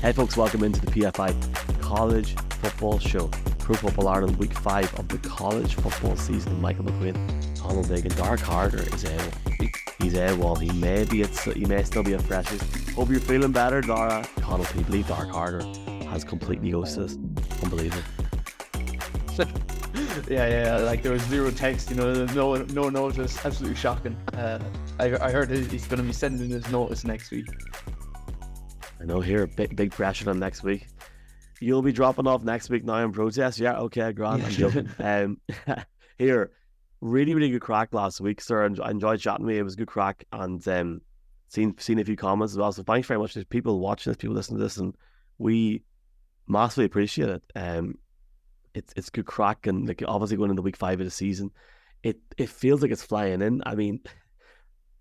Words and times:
Hey, 0.00 0.12
folks, 0.12 0.34
welcome 0.34 0.64
into 0.64 0.80
the 0.80 0.90
PFI 0.90 1.82
College 1.82 2.34
Football 2.62 2.98
Show. 2.98 3.28
Pro 3.58 3.74
Football 3.74 4.08
Ireland 4.08 4.38
Week 4.38 4.54
5 4.54 4.98
of 4.98 5.08
the 5.08 5.18
college 5.18 5.74
football 5.74 6.16
season. 6.16 6.58
Michael 6.58 6.84
McQueen, 6.86 7.14
Conall 7.58 7.86
Diggin, 7.86 8.16
Dark 8.16 8.40
Harder 8.40 8.78
is 8.78 9.04
out. 9.04 9.34
He's 10.00 10.16
out. 10.16 10.38
Well, 10.38 10.54
he 10.54 10.72
may 10.72 11.04
be 11.04 11.22
at, 11.22 11.36
he 11.40 11.66
may 11.66 11.82
still 11.82 12.02
be 12.02 12.14
at 12.14 12.22
Freshers. 12.22 12.62
Hope 12.94 13.10
you're 13.10 13.20
feeling 13.20 13.52
better, 13.52 13.82
Dara. 13.82 14.26
You 14.74 14.84
believe 14.84 15.06
Dark 15.06 15.28
Harder 15.28 15.62
has 16.08 16.24
completely 16.24 16.70
ghosted 16.70 17.02
us? 17.02 17.18
Unbelievable. 17.62 18.02
yeah, 20.30 20.48
yeah, 20.48 20.76
like 20.78 21.02
there 21.02 21.12
was 21.12 21.22
zero 21.24 21.50
text, 21.50 21.90
you 21.90 21.96
know, 21.96 22.24
no 22.24 22.56
no 22.56 22.88
notice. 22.88 23.44
Absolutely 23.44 23.76
shocking. 23.76 24.16
Uh, 24.32 24.60
I, 24.98 25.26
I 25.26 25.30
heard 25.30 25.50
he's 25.50 25.86
going 25.86 25.98
to 25.98 26.02
be 26.02 26.14
sending 26.14 26.48
his 26.48 26.66
notice 26.70 27.04
next 27.04 27.30
week. 27.30 27.46
I 29.00 29.04
know 29.04 29.20
here, 29.20 29.46
big, 29.46 29.74
big 29.74 29.92
pressure 29.92 30.28
on 30.28 30.38
next 30.38 30.62
week. 30.62 30.86
You'll 31.60 31.82
be 31.82 31.92
dropping 31.92 32.26
off 32.26 32.42
next 32.42 32.68
week 32.68 32.84
now 32.84 33.02
in 33.04 33.12
protest. 33.12 33.58
Yeah, 33.58 33.78
okay, 33.80 34.12
grand. 34.12 34.42
I'm 34.44 34.50
joking. 34.50 34.88
um, 34.98 35.40
here, 36.18 36.50
really, 37.00 37.34
really 37.34 37.50
good 37.50 37.62
crack 37.62 37.94
last 37.94 38.20
week, 38.20 38.40
sir. 38.40 38.62
I 38.62 38.90
enjoyed 38.90 39.20
chatting 39.20 39.46
with 39.46 39.54
you. 39.54 39.60
It 39.60 39.64
was 39.64 39.74
a 39.74 39.78
good 39.78 39.88
crack, 39.88 40.24
and 40.32 40.66
um, 40.68 41.00
seen 41.48 41.76
seen 41.78 41.98
a 41.98 42.04
few 42.04 42.16
comments 42.16 42.52
as 42.52 42.58
well. 42.58 42.72
So 42.72 42.82
thanks 42.82 43.08
very 43.08 43.18
much. 43.18 43.34
There's 43.34 43.46
people 43.46 43.80
watching 43.80 44.10
this, 44.10 44.18
people 44.18 44.36
listening 44.36 44.58
to 44.58 44.64
this, 44.64 44.76
and 44.76 44.94
we 45.38 45.82
massively 46.46 46.84
appreciate 46.84 47.28
it. 47.30 47.42
Um, 47.54 47.96
it's 48.74 48.92
it's 48.96 49.10
good 49.10 49.26
crack, 49.26 49.66
and 49.66 49.88
like 49.88 50.02
obviously 50.06 50.36
going 50.36 50.50
into 50.50 50.62
week 50.62 50.76
five 50.76 51.00
of 51.00 51.06
the 51.06 51.10
season, 51.10 51.50
it 52.02 52.18
it 52.36 52.50
feels 52.50 52.82
like 52.82 52.90
it's 52.90 53.02
flying 53.02 53.40
in. 53.40 53.62
I 53.64 53.74
mean, 53.74 54.00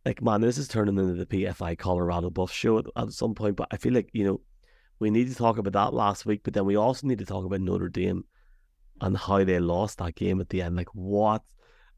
like 0.05 0.21
man, 0.21 0.41
this 0.41 0.57
is 0.57 0.67
turning 0.67 0.97
into 0.97 1.13
the 1.13 1.25
PFI 1.25 1.77
Colorado 1.77 2.29
Buff 2.29 2.51
show 2.51 2.79
at, 2.79 2.85
at 2.95 3.11
some 3.11 3.35
point. 3.35 3.55
But 3.55 3.67
I 3.71 3.77
feel 3.77 3.93
like 3.93 4.09
you 4.13 4.23
know 4.25 4.41
we 4.99 5.09
need 5.09 5.29
to 5.29 5.35
talk 5.35 5.57
about 5.57 5.73
that 5.73 5.93
last 5.93 6.25
week, 6.25 6.41
but 6.43 6.53
then 6.53 6.65
we 6.65 6.75
also 6.75 7.07
need 7.07 7.19
to 7.19 7.25
talk 7.25 7.45
about 7.45 7.61
Notre 7.61 7.89
Dame 7.89 8.25
and 9.01 9.17
how 9.17 9.43
they 9.43 9.59
lost 9.59 9.97
that 9.99 10.15
game 10.15 10.41
at 10.41 10.49
the 10.49 10.61
end. 10.61 10.75
Like 10.75 10.93
what 10.93 11.43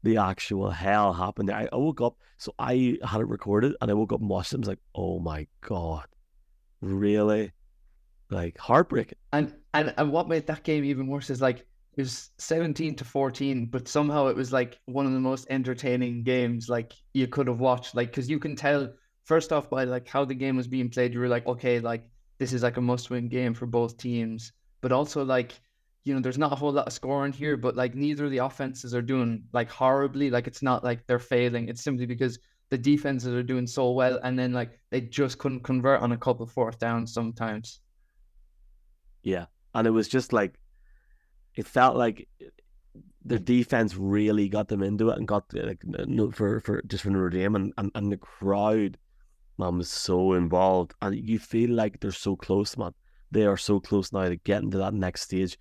the 0.02 0.16
actual 0.16 0.70
hell 0.70 1.12
happened 1.12 1.48
there? 1.48 1.56
I, 1.56 1.68
I 1.72 1.76
woke 1.76 2.00
up, 2.00 2.16
so 2.38 2.54
I 2.58 2.98
had 3.04 3.20
it 3.20 3.28
recorded, 3.28 3.74
and 3.80 3.90
I 3.90 3.94
woke 3.94 4.12
up 4.12 4.20
and 4.20 4.28
watched 4.28 4.52
it. 4.52 4.56
And 4.56 4.62
was 4.62 4.68
like, 4.68 4.80
oh 4.94 5.18
my 5.18 5.46
god, 5.60 6.06
really? 6.80 7.52
Like 8.30 8.58
heartbreaking. 8.58 9.18
And 9.32 9.54
and 9.74 9.94
and 9.96 10.10
what 10.10 10.28
made 10.28 10.46
that 10.46 10.64
game 10.64 10.84
even 10.84 11.06
worse 11.06 11.30
is 11.30 11.40
like 11.40 11.66
it 11.96 12.00
was 12.00 12.30
17 12.38 12.94
to 12.96 13.04
14 13.04 13.66
but 13.66 13.88
somehow 13.88 14.26
it 14.26 14.36
was 14.36 14.52
like 14.52 14.78
one 14.86 15.06
of 15.06 15.12
the 15.12 15.20
most 15.20 15.46
entertaining 15.50 16.22
games 16.22 16.68
like 16.68 16.92
you 17.12 17.26
could 17.26 17.46
have 17.46 17.60
watched 17.60 17.94
like 17.94 18.10
because 18.10 18.30
you 18.30 18.38
can 18.38 18.56
tell 18.56 18.92
first 19.24 19.52
off 19.52 19.68
by 19.68 19.84
like 19.84 20.08
how 20.08 20.24
the 20.24 20.34
game 20.34 20.56
was 20.56 20.66
being 20.66 20.88
played 20.88 21.12
you 21.12 21.20
were 21.20 21.28
like 21.28 21.46
okay 21.46 21.80
like 21.80 22.04
this 22.38 22.52
is 22.52 22.62
like 22.62 22.76
a 22.76 22.80
must-win 22.80 23.28
game 23.28 23.54
for 23.54 23.66
both 23.66 23.96
teams 23.96 24.52
but 24.80 24.92
also 24.92 25.24
like 25.24 25.52
you 26.04 26.14
know 26.14 26.20
there's 26.20 26.38
not 26.38 26.52
a 26.52 26.56
whole 26.56 26.72
lot 26.72 26.86
of 26.86 26.92
scoring 26.92 27.32
here 27.32 27.56
but 27.56 27.76
like 27.76 27.94
neither 27.94 28.24
of 28.24 28.30
the 28.30 28.38
offenses 28.38 28.94
are 28.94 29.02
doing 29.02 29.44
like 29.52 29.70
horribly 29.70 30.30
like 30.30 30.46
it's 30.46 30.62
not 30.62 30.82
like 30.82 31.06
they're 31.06 31.18
failing 31.18 31.68
it's 31.68 31.84
simply 31.84 32.06
because 32.06 32.38
the 32.70 32.78
defenses 32.78 33.34
are 33.34 33.42
doing 33.42 33.66
so 33.66 33.90
well 33.90 34.18
and 34.24 34.38
then 34.38 34.52
like 34.52 34.78
they 34.90 35.00
just 35.00 35.38
couldn't 35.38 35.62
convert 35.62 36.00
on 36.00 36.12
a 36.12 36.16
couple 36.16 36.46
fourth 36.46 36.78
downs 36.78 37.12
sometimes 37.12 37.80
yeah. 39.22 39.46
And 39.74 39.86
it 39.86 39.90
was 39.90 40.08
just 40.08 40.32
like, 40.32 40.54
it 41.54 41.66
felt 41.66 41.96
like 41.96 42.28
the 43.24 43.38
defense 43.38 43.96
really 43.96 44.48
got 44.48 44.68
them 44.68 44.82
into 44.82 45.10
it 45.10 45.18
and 45.18 45.28
got 45.28 45.44
like 45.54 45.82
for 46.32 46.60
for 46.60 46.82
just 46.82 47.04
for 47.04 47.10
Notre 47.10 47.30
Dame 47.30 47.54
and, 47.54 47.72
and, 47.78 47.90
and 47.94 48.10
the 48.10 48.16
crowd, 48.16 48.98
man, 49.58 49.78
was 49.78 49.88
so 49.88 50.32
involved 50.32 50.94
and 51.00 51.14
you 51.14 51.38
feel 51.38 51.70
like 51.70 52.00
they're 52.00 52.12
so 52.12 52.36
close, 52.36 52.76
man. 52.76 52.92
They 53.30 53.46
are 53.46 53.56
so 53.56 53.80
close 53.80 54.12
now 54.12 54.28
to 54.28 54.36
getting 54.36 54.70
to 54.72 54.78
that 54.78 54.92
next 54.92 55.22
stage, 55.22 55.58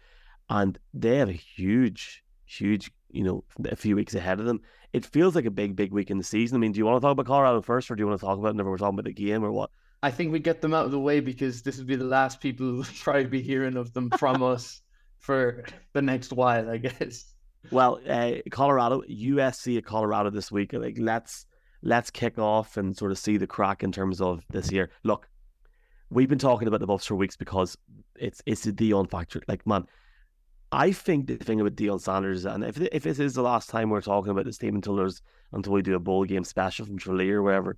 and 0.50 0.78
they 0.94 1.18
have 1.18 1.30
a 1.30 1.34
huge, 1.34 2.22
huge, 2.46 2.92
you 3.12 3.24
know, 3.24 3.46
a 3.64 3.78
few 3.78 3.96
weeks 3.96 4.14
ahead 4.14 4.42
of 4.42 4.46
them. 4.46 4.60
It 4.92 5.06
feels 5.06 5.36
like 5.36 5.46
a 5.46 5.52
big, 5.52 5.78
big 5.78 5.94
week 5.94 6.12
in 6.12 6.18
the 6.18 6.24
season. 6.24 6.58
I 6.58 6.60
mean, 6.60 6.74
do 6.74 6.80
you 6.80 6.86
want 6.86 6.98
to 6.98 7.06
talk 7.06 7.14
about 7.14 7.28
Colorado 7.28 7.62
first, 7.62 7.90
or 7.90 7.96
do 7.96 8.02
you 8.02 8.08
want 8.08 8.20
to 8.20 8.26
talk 8.26 8.38
about 8.38 8.58
never 8.58 8.70
we're 8.70 8.78
talking 8.78 9.00
about 9.00 9.06
the 9.06 9.14
game, 9.14 9.46
or 9.46 9.54
what? 9.54 9.70
I 10.04 10.12
think 10.12 10.34
we 10.34 10.40
get 10.40 10.60
them 10.62 10.74
out 10.74 10.86
of 10.86 10.92
the 10.92 11.00
way 11.00 11.22
because 11.22 11.62
this 11.62 11.78
would 11.78 11.88
be 11.88 11.96
the 11.96 12.04
last 12.04 12.42
people 12.42 12.66
who 12.66 12.84
probably 13.02 13.26
be 13.26 13.42
hearing 13.42 13.78
of 13.78 13.94
them 13.94 14.10
from 14.18 14.44
us 14.54 14.82
for 15.22 15.64
the 15.94 16.02
next 16.02 16.34
while, 16.34 16.70
I 16.70 16.78
guess. 16.78 17.34
Well, 17.72 18.00
uh, 18.08 18.34
Colorado, 18.50 19.04
USC 19.04 19.78
at 19.78 19.86
Colorado 19.86 20.30
this 20.30 20.52
week. 20.52 20.74
Like, 20.74 20.98
let's 21.00 21.46
let's 21.84 22.10
kick 22.10 22.38
off 22.38 22.78
and 22.78 22.96
sort 22.96 23.12
of 23.12 23.18
see 23.18 23.38
the 23.38 23.48
crack 23.48 23.84
in 23.84 23.92
terms 23.92 24.20
of 24.20 24.44
this 24.50 24.72
year. 24.72 24.90
Look, 25.04 25.30
we've 26.10 26.30
been 26.30 26.40
talking 26.40 26.68
about 26.68 26.80
the 26.80 26.88
Buffs 26.88 27.06
for 27.06 27.16
weeks 27.16 27.38
because 27.38 27.78
it's 28.16 28.42
it's 28.46 28.66
a 28.66 28.74
Deion 28.74 29.10
factor. 29.10 29.42
Like, 29.48 29.66
man, 29.66 29.86
I 30.72 30.92
think 30.92 31.28
the 31.28 31.38
thing 31.38 31.62
about 31.62 31.76
Deion 31.76 32.02
Sanders, 32.02 32.46
and 32.46 32.64
if 32.64 32.80
if 32.80 33.04
this 33.04 33.20
is 33.20 33.36
the 33.36 33.44
last 33.44 33.70
time 33.70 33.90
we're 33.90 34.02
talking 34.02 34.32
about 34.32 34.46
this 34.46 34.58
team 34.58 34.76
until 34.76 34.96
there's 34.96 35.22
until 35.54 35.74
we 35.74 35.82
do 35.82 35.96
a 35.96 36.00
bowl 36.00 36.26
game 36.26 36.44
special 36.44 36.86
from 36.86 36.98
Tralee 36.98 37.30
or 37.30 37.44
wherever, 37.44 37.78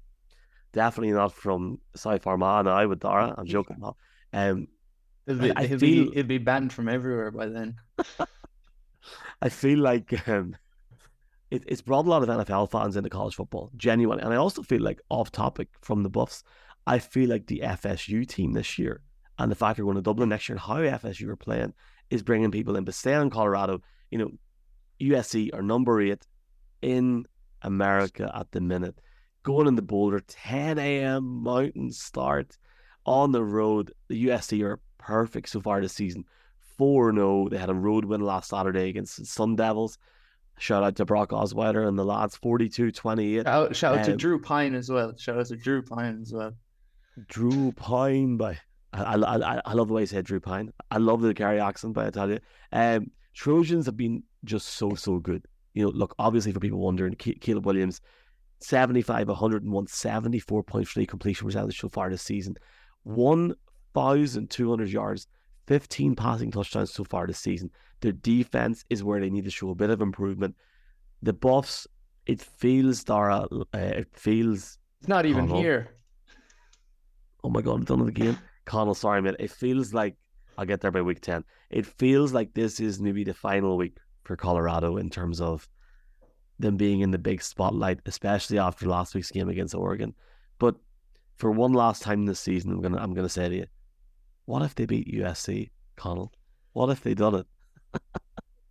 definitely 0.71 1.13
not 1.13 1.33
from 1.33 1.79
South 1.95 2.25
Armagh. 2.25 2.67
I 2.67 2.85
would, 2.85 2.99
Dara. 2.99 3.35
I'm 3.37 3.45
joking. 3.47 3.83
Um, 4.31 4.67
it'll 5.27 5.41
be, 5.41 5.55
I, 5.55 5.63
it'll, 5.63 5.79
feel, 5.79 6.11
be, 6.11 6.21
be 6.23 6.37
banned 6.37 6.73
from 6.73 6.89
everywhere 6.89 7.31
by 7.31 7.47
then. 7.47 7.75
I 9.41 9.49
feel 9.49 9.79
like 9.79 10.27
um, 10.27 10.55
it, 11.51 11.63
it's 11.67 11.81
brought 11.81 12.05
a 12.05 12.09
lot 12.09 12.23
of 12.23 12.29
NFL 12.29 12.71
fans 12.71 12.95
into 12.95 13.09
college 13.09 13.35
football, 13.35 13.71
genuinely. 13.75 14.23
And 14.23 14.33
I 14.33 14.37
also 14.37 14.63
feel 14.63 14.81
like, 14.81 15.01
off 15.09 15.31
topic 15.31 15.69
from 15.81 16.03
the 16.03 16.09
Buffs, 16.09 16.43
I 16.87 16.99
feel 16.99 17.29
like 17.29 17.47
the 17.47 17.61
FSU 17.63 18.27
team 18.27 18.53
this 18.53 18.77
year 18.77 19.01
and 19.39 19.51
the 19.51 19.55
fact 19.55 19.77
they're 19.77 19.85
going 19.85 19.95
to 19.95 20.01
Dublin 20.01 20.29
next 20.29 20.49
year 20.49 20.55
and 20.55 20.61
how 20.61 20.75
FSU 20.77 21.27
are 21.29 21.35
playing 21.35 21.73
is 22.09 22.23
bringing 22.23 22.51
people 22.51 22.75
in. 22.75 22.85
But 22.85 22.93
staying 22.93 23.21
in 23.21 23.29
Colorado, 23.29 23.81
you 24.11 24.17
know, 24.17 24.31
USC 25.01 25.53
are 25.53 25.61
number 25.61 26.01
eight 26.01 26.25
in 26.81 27.25
America 27.61 28.31
at 28.35 28.51
the 28.51 28.61
minute 28.61 28.99
going 29.43 29.67
in 29.67 29.75
the 29.75 29.81
Boulder, 29.81 30.21
10 30.21 30.79
a.m. 30.79 31.43
mountain 31.43 31.91
start 31.91 32.57
on 33.05 33.31
the 33.31 33.43
road. 33.43 33.93
The 34.07 34.27
USC 34.27 34.63
are 34.63 34.79
perfect 35.05 35.49
so 35.49 35.61
far 35.61 35.81
this 35.81 35.93
season. 35.93 36.25
4 36.77 37.13
0. 37.13 37.49
They 37.49 37.57
had 37.57 37.69
a 37.69 37.73
road 37.75 38.05
win 38.05 38.21
last 38.21 38.49
Saturday 38.49 38.89
against 38.89 39.17
the 39.17 39.25
Sun 39.25 39.55
Devils. 39.55 39.97
Shout 40.59 40.83
out 40.83 40.95
to 40.97 41.05
Brock 41.05 41.29
Osweiler 41.31 41.87
and 41.87 41.97
the 41.97 42.05
lads, 42.05 42.35
42 42.37 42.91
28. 42.91 43.45
Shout, 43.45 43.75
shout 43.75 43.93
um, 43.93 43.99
out 43.99 44.05
to 44.05 44.11
um, 44.11 44.17
Drew 44.17 44.39
Pyne 44.39 44.75
as 44.75 44.89
well. 44.89 45.13
Shout 45.17 45.39
out 45.39 45.47
to 45.47 45.55
Drew 45.55 45.81
Pyne 45.81 46.19
as 46.21 46.31
well. 46.31 46.53
Drew 47.27 47.71
Pyne, 47.73 48.37
by 48.37 48.59
I, 48.93 49.15
I, 49.15 49.61
I 49.65 49.73
love 49.73 49.87
the 49.87 49.93
way 49.93 50.03
he 50.03 50.05
said 50.05 50.25
Drew 50.25 50.39
Pyne. 50.39 50.71
I 50.91 50.97
love 50.97 51.21
the 51.21 51.33
Gary 51.33 51.59
accent, 51.59 51.93
but 51.93 52.05
I 52.05 52.09
tell 52.11 52.29
you. 52.29 52.39
Um, 52.71 53.11
Trojans 53.33 53.87
have 53.87 53.97
been 53.97 54.23
just 54.45 54.67
so, 54.69 54.93
so 54.93 55.17
good. 55.17 55.45
You 55.73 55.83
know, 55.83 55.89
look, 55.89 56.13
obviously, 56.19 56.51
for 56.51 56.59
people 56.59 56.79
wondering, 56.79 57.15
Caleb 57.15 57.65
Williams 57.65 57.99
75, 58.59 59.27
101, 59.27 59.87
74.3 59.87 61.07
completion 61.07 61.47
percentage 61.47 61.79
so 61.79 61.89
far 61.89 62.09
this 62.11 62.21
season, 62.21 62.55
1,200 63.93 64.89
yards, 64.89 65.27
15 65.67 66.15
passing 66.15 66.51
touchdowns 66.51 66.93
so 66.93 67.03
far 67.03 67.27
this 67.27 67.39
season. 67.39 67.71
Their 68.01 68.11
defense 68.11 68.83
is 68.89 69.03
where 69.03 69.19
they 69.19 69.29
need 69.29 69.45
to 69.45 69.51
show 69.51 69.69
a 69.69 69.75
bit 69.75 69.89
of 69.89 70.01
improvement. 70.01 70.55
The 71.21 71.33
Buffs, 71.33 71.87
it 72.25 72.41
feels, 72.41 73.03
Dara, 73.03 73.47
uh, 73.51 73.65
it 73.73 74.09
feels. 74.13 74.77
It's 74.99 75.07
not 75.07 75.25
even 75.25 75.47
Conall. 75.47 75.59
here. 75.59 75.89
Oh 77.43 77.49
my 77.49 77.61
God, 77.61 77.75
I'm 77.75 77.83
done 77.85 77.99
with 77.99 78.13
the 78.13 78.21
game. 78.21 78.37
Conall, 78.65 78.95
sorry, 78.95 79.21
man. 79.21 79.35
It 79.39 79.51
feels 79.51 79.93
like 79.93 80.15
I'll 80.57 80.65
get 80.65 80.81
there 80.81 80.91
by 80.91 81.01
week 81.01 81.21
10. 81.21 81.43
It 81.69 81.85
feels 81.85 82.33
like 82.33 82.53
this 82.53 82.79
is 82.79 82.99
maybe 82.99 83.23
the 83.23 83.33
final 83.33 83.77
week 83.77 83.97
for 84.23 84.35
Colorado 84.35 84.97
in 84.97 85.09
terms 85.09 85.41
of 85.41 85.67
them 86.59 86.77
being 86.77 87.01
in 87.01 87.11
the 87.11 87.17
big 87.17 87.41
spotlight, 87.41 87.99
especially 88.05 88.59
after 88.59 88.87
last 88.87 89.15
week's 89.15 89.31
game 89.31 89.49
against 89.49 89.75
Oregon. 89.75 90.13
But 90.59 90.75
for 91.35 91.51
one 91.51 91.73
last 91.73 92.01
time 92.01 92.25
this 92.25 92.39
season, 92.39 92.71
I'm 92.71 92.81
gonna 92.81 92.97
I'm 92.97 93.13
gonna 93.13 93.29
say 93.29 93.49
to 93.49 93.55
you, 93.55 93.65
what 94.45 94.61
if 94.61 94.75
they 94.75 94.85
beat 94.85 95.13
USC, 95.13 95.69
Conall? 95.97 96.29
What 96.73 96.89
if 96.89 97.01
they 97.01 97.13
done 97.13 97.35
it? 97.35 97.47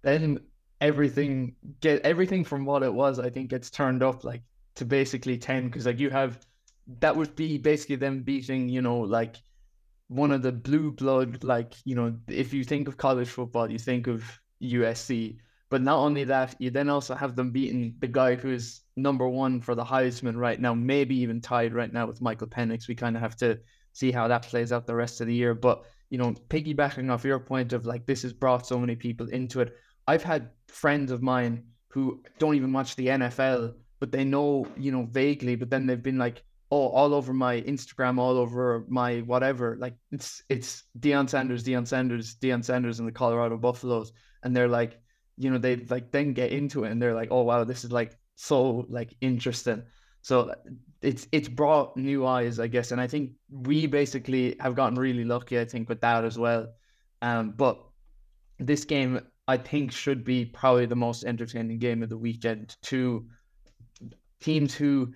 then 0.03 0.41
everything 0.81 1.55
get 1.81 2.03
everything 2.03 2.45
from 2.45 2.65
what 2.65 2.83
it 2.83 2.93
was, 2.93 3.19
I 3.19 3.31
think, 3.31 3.51
gets 3.51 3.71
turned 3.71 4.03
up 4.03 4.25
like 4.25 4.43
to 4.77 4.85
basically 4.85 5.39
ten 5.39 5.67
because 5.67 5.87
like 5.87 6.01
you 6.01 6.11
have 6.11 6.39
that 6.99 7.17
would 7.17 7.37
be 7.37 7.59
basically 7.59 7.97
them 7.97 8.23
beating, 8.23 8.69
you 8.69 8.83
know, 8.83 8.99
like 8.99 9.37
one 10.09 10.33
of 10.33 10.43
the 10.43 10.53
blue 10.53 10.91
blood, 10.91 11.45
like 11.45 11.75
you 11.85 11.95
know, 11.95 12.15
if 12.29 12.53
you 12.53 12.65
think 12.65 12.89
of 12.89 12.97
college 12.97 13.29
football, 13.29 13.71
you 13.71 13.79
think 13.79 14.07
of 14.07 14.25
USC 14.63 15.39
but 15.73 15.81
not 15.81 16.01
only 16.01 16.25
that, 16.25 16.55
you 16.59 16.69
then 16.69 16.91
also 16.91 17.15
have 17.15 17.35
them 17.35 17.51
beating 17.51 17.95
the 17.99 18.07
guy 18.07 18.35
who's 18.35 18.83
number 18.95 19.27
one 19.27 19.59
for 19.59 19.75
the 19.75 19.83
Heisman 19.83 20.37
right 20.37 20.61
now, 20.61 20.75
maybe 20.75 21.17
even 21.21 21.41
tied 21.41 21.73
right 21.73 21.91
now 21.91 22.05
with 22.07 22.21
Michael 22.21 22.47
Penix. 22.47 22.89
We 22.89 22.95
kind 22.95 23.17
of 23.17 23.23
have 23.23 23.37
to 23.37 23.59
see 23.93 24.11
how 24.11 24.29
that 24.29 24.43
plays 24.43 24.73
out 24.73 24.87
the 24.87 24.95
rest 24.95 25.21
of 25.21 25.27
the 25.27 25.35
year. 25.35 25.55
But, 25.55 25.85
you 26.11 26.19
know, 26.19 26.35
piggybacking 26.49 27.11
off 27.11 27.25
your 27.25 27.39
point 27.39 27.73
of 27.73 27.87
like, 27.87 28.07
this 28.07 28.23
has 28.23 28.33
brought 28.33 28.67
so 28.67 28.79
many 28.79 28.97
people 28.97 29.29
into 29.29 29.61
it. 29.61 29.77
I've 30.07 30.23
had 30.23 30.51
friends 30.69 31.11
of 31.11 31.23
mine 31.23 31.65
who 31.89 32.23
don't 32.39 32.55
even 32.55 32.73
watch 32.73 32.97
the 32.97 33.09
NFL, 33.09 33.75
but 34.01 34.11
they 34.11 34.25
know, 34.25 34.67
you 34.77 34.91
know, 34.91 35.07
vaguely, 35.11 35.55
but 35.55 35.71
then 35.71 35.87
they've 35.87 36.03
been 36.03 36.19
like, 36.19 36.43
oh, 36.73 36.89
all 36.89 37.13
over 37.13 37.35
my 37.35 37.61
Instagram, 37.61 38.19
all 38.19 38.39
over 38.39 38.87
my 38.89 39.19
whatever. 39.21 39.77
Like 39.79 39.95
it's 40.11 40.43
it's 40.49 40.85
Deion 40.99 41.29
Sanders, 41.29 41.63
Deion 41.63 41.87
Sanders, 41.87 42.37
Deion 42.37 42.65
Sanders, 42.65 42.99
and 42.99 43.07
the 43.07 43.13
Colorado 43.13 43.59
Buffaloes, 43.59 44.13
and 44.43 44.57
they're 44.57 44.69
like, 44.69 44.99
you 45.37 45.51
know, 45.51 45.59
they 45.59 45.77
like 45.77 46.11
then 46.11 46.33
get 46.33 46.51
into 46.51 46.85
it, 46.85 46.91
and 46.91 47.01
they're 47.01 47.15
like, 47.15 47.29
oh 47.31 47.43
wow, 47.43 47.63
this 47.65 47.85
is 47.85 47.93
like 47.93 48.17
so 48.37 48.87
like 48.89 49.15
interesting. 49.21 49.83
So 50.23 50.55
it's 51.03 51.27
it's 51.33 51.49
brought 51.49 51.97
new 51.97 52.27
eyes, 52.27 52.59
I 52.59 52.69
guess, 52.69 52.93
and 52.93 53.01
I 53.01 53.07
think 53.07 53.33
we 53.51 53.87
basically 53.87 54.57
have 54.61 54.75
gotten 54.75 54.99
really 54.99 55.25
lucky, 55.25 55.59
I 55.59 55.65
think, 55.65 55.89
with 55.89 56.01
that 56.01 56.25
as 56.25 56.39
well. 56.39 56.69
Um, 57.21 57.53
but 57.57 57.83
this 58.59 58.85
game, 58.85 59.21
I 59.49 59.57
think, 59.57 59.93
should 59.93 60.25
be 60.25 60.45
probably 60.45 60.87
the 60.87 60.97
most 60.97 61.25
entertaining 61.25 61.79
game 61.79 62.03
of 62.03 62.09
the 62.09 62.17
weekend. 62.17 62.77
Two 62.83 63.27
teams 64.41 64.75
who 64.75 65.13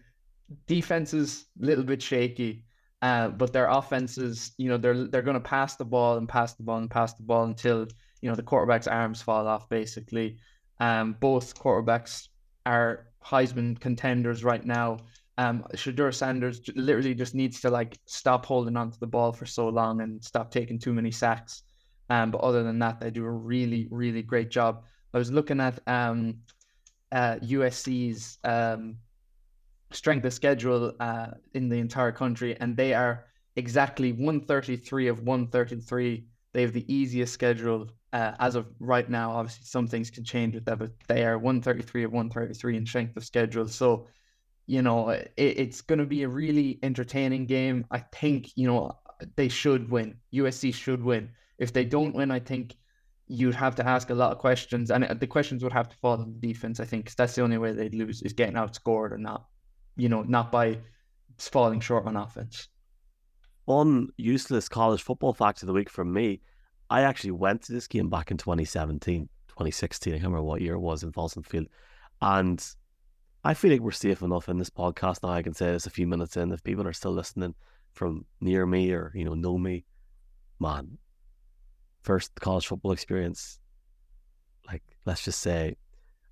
defenses 0.67 1.47
a 1.61 1.65
little 1.65 1.85
bit 1.85 2.03
shaky, 2.03 2.65
uh, 3.03 3.29
but 3.29 3.53
their 3.53 3.69
offenses, 3.69 4.53
you 4.59 4.69
know, 4.69 4.77
they're 4.77 5.06
they're 5.06 5.23
going 5.23 5.35
to 5.35 5.41
pass 5.41 5.77
the 5.77 5.85
ball 5.85 6.17
and 6.17 6.29
pass 6.29 6.55
the 6.55 6.62
ball 6.65 6.79
and 6.79 6.91
pass 6.91 7.15
the 7.15 7.23
ball 7.23 7.44
until 7.44 7.87
you 8.21 8.29
know 8.29 8.37
the 8.37 8.43
quarterback's 8.43 8.88
arms 8.88 9.23
fall 9.23 9.47
off. 9.47 9.69
Basically, 9.69 10.38
um, 10.81 11.17
both 11.21 11.56
quarterbacks 11.59 12.29
are 12.65 13.06
Heisman 13.25 13.79
contenders 13.79 14.43
right 14.43 14.65
now. 14.65 14.99
Um, 15.38 15.65
Shedeur 15.75 16.15
Sanders 16.15 16.61
literally 16.75 17.15
just 17.15 17.35
needs 17.35 17.61
to 17.61 17.71
like 17.71 17.99
stop 18.06 18.47
holding 18.47 18.77
onto 18.77 18.99
the 18.99 19.06
ball 19.06 19.33
for 19.33 19.44
so 19.47 19.69
long 19.69 20.00
and 20.00 20.23
stop 20.25 20.50
taking 20.50 20.79
too 20.79 20.94
many 20.94 21.11
sacks. 21.11 21.62
Um, 22.09 22.31
but 22.31 22.41
other 22.41 22.62
than 22.62 22.79
that, 22.79 23.00
they 23.00 23.11
do 23.11 23.25
a 23.25 23.31
really, 23.31 23.88
really 23.91 24.23
great 24.23 24.50
job. 24.50 24.85
I 25.12 25.19
was 25.19 25.31
looking 25.31 25.61
at 25.61 25.79
um, 25.87 26.37
uh, 27.12 27.37
USC's 27.43 28.38
um, 28.44 28.97
strength 29.91 30.25
of 30.25 30.33
schedule 30.33 30.93
uh, 31.00 31.29
in 31.55 31.69
the 31.69 31.79
entire 31.79 32.12
country, 32.12 32.56
and 32.61 32.77
they 32.77 32.94
are 32.94 33.27
exactly 33.56 34.12
133 34.12 35.09
of 35.09 35.23
133. 35.23 36.27
They 36.53 36.62
have 36.62 36.73
the 36.73 36.93
easiest 36.93 37.35
schedule 37.35 37.91
uh, 38.12 38.33
as 38.38 38.55
of 38.55 38.67
right 38.79 39.09
now. 39.09 39.33
Obviously, 39.33 39.65
some 39.65 39.87
things 39.87 40.11
can 40.11 40.25
change 40.25 40.55
with 40.55 40.65
that, 40.67 40.79
but 40.79 40.93
they 41.09 41.25
are 41.25 41.38
133 41.38 42.05
of 42.05 42.12
133 42.12 42.77
in 42.77 42.87
strength 42.87 43.17
of 43.17 43.25
schedule. 43.25 43.69
So, 43.69 44.06
you 44.67 44.83
know, 44.83 45.11
it, 45.11 45.33
it's 45.37 45.81
going 45.81 45.99
to 45.99 46.07
be 46.07 46.23
a 46.25 46.29
really 46.29 46.79
entertaining 46.83 47.47
game. 47.47 47.87
I 47.91 47.99
think, 47.99 48.51
you 48.57 48.67
know, 48.67 48.99
they 49.37 49.49
should 49.49 49.91
win. 49.91 50.17
USC 50.35 50.75
should 50.75 51.03
win. 51.03 51.31
If 51.59 51.73
they 51.73 51.85
don't 51.85 52.15
win, 52.15 52.31
I 52.31 52.41
think 52.41 52.77
you'd 53.29 53.55
have 53.55 53.75
to 53.77 53.87
ask 53.87 54.11
a 54.11 54.15
lot 54.15 54.33
of 54.33 54.39
questions, 54.39 54.91
and 54.91 55.05
uh, 55.05 55.15
the 55.15 55.27
questions 55.27 55.63
would 55.63 55.73
have 55.73 55.89
to 55.89 55.97
fall 55.97 56.21
on 56.21 56.33
the 56.33 56.47
defense. 56.47 56.81
I 56.81 56.85
think 56.85 57.15
that's 57.15 57.35
the 57.35 57.43
only 57.43 57.59
way 57.59 57.73
they'd 57.73 57.95
lose 57.95 58.23
is 58.23 58.33
getting 58.33 58.55
outscored 58.55 59.15
and 59.15 59.23
not, 59.23 59.47
you 59.97 60.09
know, 60.09 60.23
not 60.23 60.53
by 60.53 60.79
falling 61.39 61.81
short 61.81 62.07
on 62.07 62.17
offense. 62.17 62.69
One 63.65 64.09
useless 64.17 64.69
college 64.69 65.03
football 65.03 65.35
fact 65.35 65.62
of 65.62 65.67
the 65.67 65.73
week 65.73 65.91
from 65.91 66.12
me: 66.12 66.41
I 66.89 67.03
actually 67.03 67.33
went 67.33 67.62
to 67.62 67.73
this 67.73 67.89
game 67.89 68.09
back 68.09 68.31
in 68.31 68.37
2017, 68.37 69.29
2016. 69.49 70.12
I 70.12 70.17
can't 70.17 70.25
remember 70.25 70.45
what 70.45 70.61
year 70.61 70.75
it 70.75 70.81
was 70.81 71.03
in 71.03 71.12
Folsom 71.12 71.43
Field, 71.43 71.67
and 72.21 72.65
I 73.47 73.55
feel 73.55 73.71
like 73.71 73.81
we're 73.81 73.93
safe 73.93 74.23
enough 74.23 74.49
in 74.49 74.59
this 74.59 74.71
podcast 74.71 75.23
now. 75.23 75.29
I 75.29 75.41
can 75.41 75.55
say 75.55 75.71
this 75.71 75.87
a 75.87 75.91
few 75.91 76.09
minutes 76.09 76.37
in. 76.37 76.51
If 76.51 76.65
people 76.65 76.85
are 76.85 76.93
still 76.93 77.13
listening 77.13 77.55
from 77.93 78.25
near 78.41 78.67
me 78.67 78.91
or 78.91 79.13
you 79.15 79.25
know 79.25 79.35
know 79.35 79.57
me, 79.57 79.85
man, 80.59 80.99
first 82.03 82.33
college 82.41 82.67
football 82.67 82.91
experience, 82.91 83.61
like 84.67 84.83
let's 85.05 85.23
just 85.23 85.41
say 85.41 85.77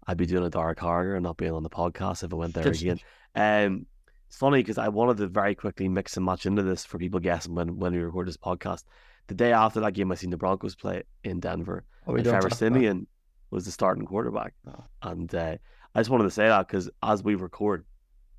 I'd 0.09 0.17
be 0.17 0.27
doing 0.27 0.45
a 0.45 0.51
dark 0.51 0.81
harder 0.81 1.15
and 1.15 1.23
not 1.23 1.37
being 1.37 1.53
on 1.53 1.63
the 1.63 1.71
podcast 1.71 2.25
if 2.25 2.33
I 2.33 2.37
went 2.37 2.55
there 2.55 2.69
again. 2.69 2.99
Um, 3.37 3.87
it's 4.29 4.37
funny 4.37 4.61
because 4.61 4.79
I 4.79 4.87
wanted 4.87 5.17
to 5.17 5.27
very 5.27 5.57
quickly 5.57 5.89
mix 5.89 6.17
and 6.17 6.25
match 6.25 6.47
into 6.47 6.63
this 6.63 6.85
for 6.85 6.99
people 6.99 7.19
guessing 7.19 7.53
when, 7.57 7.79
when 7.79 7.93
we 7.93 7.99
record 7.99 8.29
this 8.29 8.37
podcast. 8.37 8.85
The 9.27 9.35
day 9.35 9.53
after 9.53 9.81
that 9.81 9.95
game, 9.95 10.13
I 10.13 10.15
seen 10.15 10.31
the 10.31 10.37
Broncos 10.37 10.77
play 10.77 11.03
in 11.25 11.41
Denver. 11.41 11.85
Oh, 12.07 12.15
and 12.15 12.25
Trevor 12.25 12.51
Siemian 12.51 13.09
was 13.51 13.65
the 13.65 13.73
starting 13.73 14.07
quarterback. 14.07 14.55
Oh. 14.69 14.85
And 15.03 15.35
uh, 15.35 15.57
I 15.95 16.01
just 16.01 16.11
wanted 16.11 16.25
to 16.25 16.31
say 16.31 16.49
that 16.49 16.67
because 16.67 16.91
as 17.03 17.23
we 17.23 17.35
record, 17.35 17.85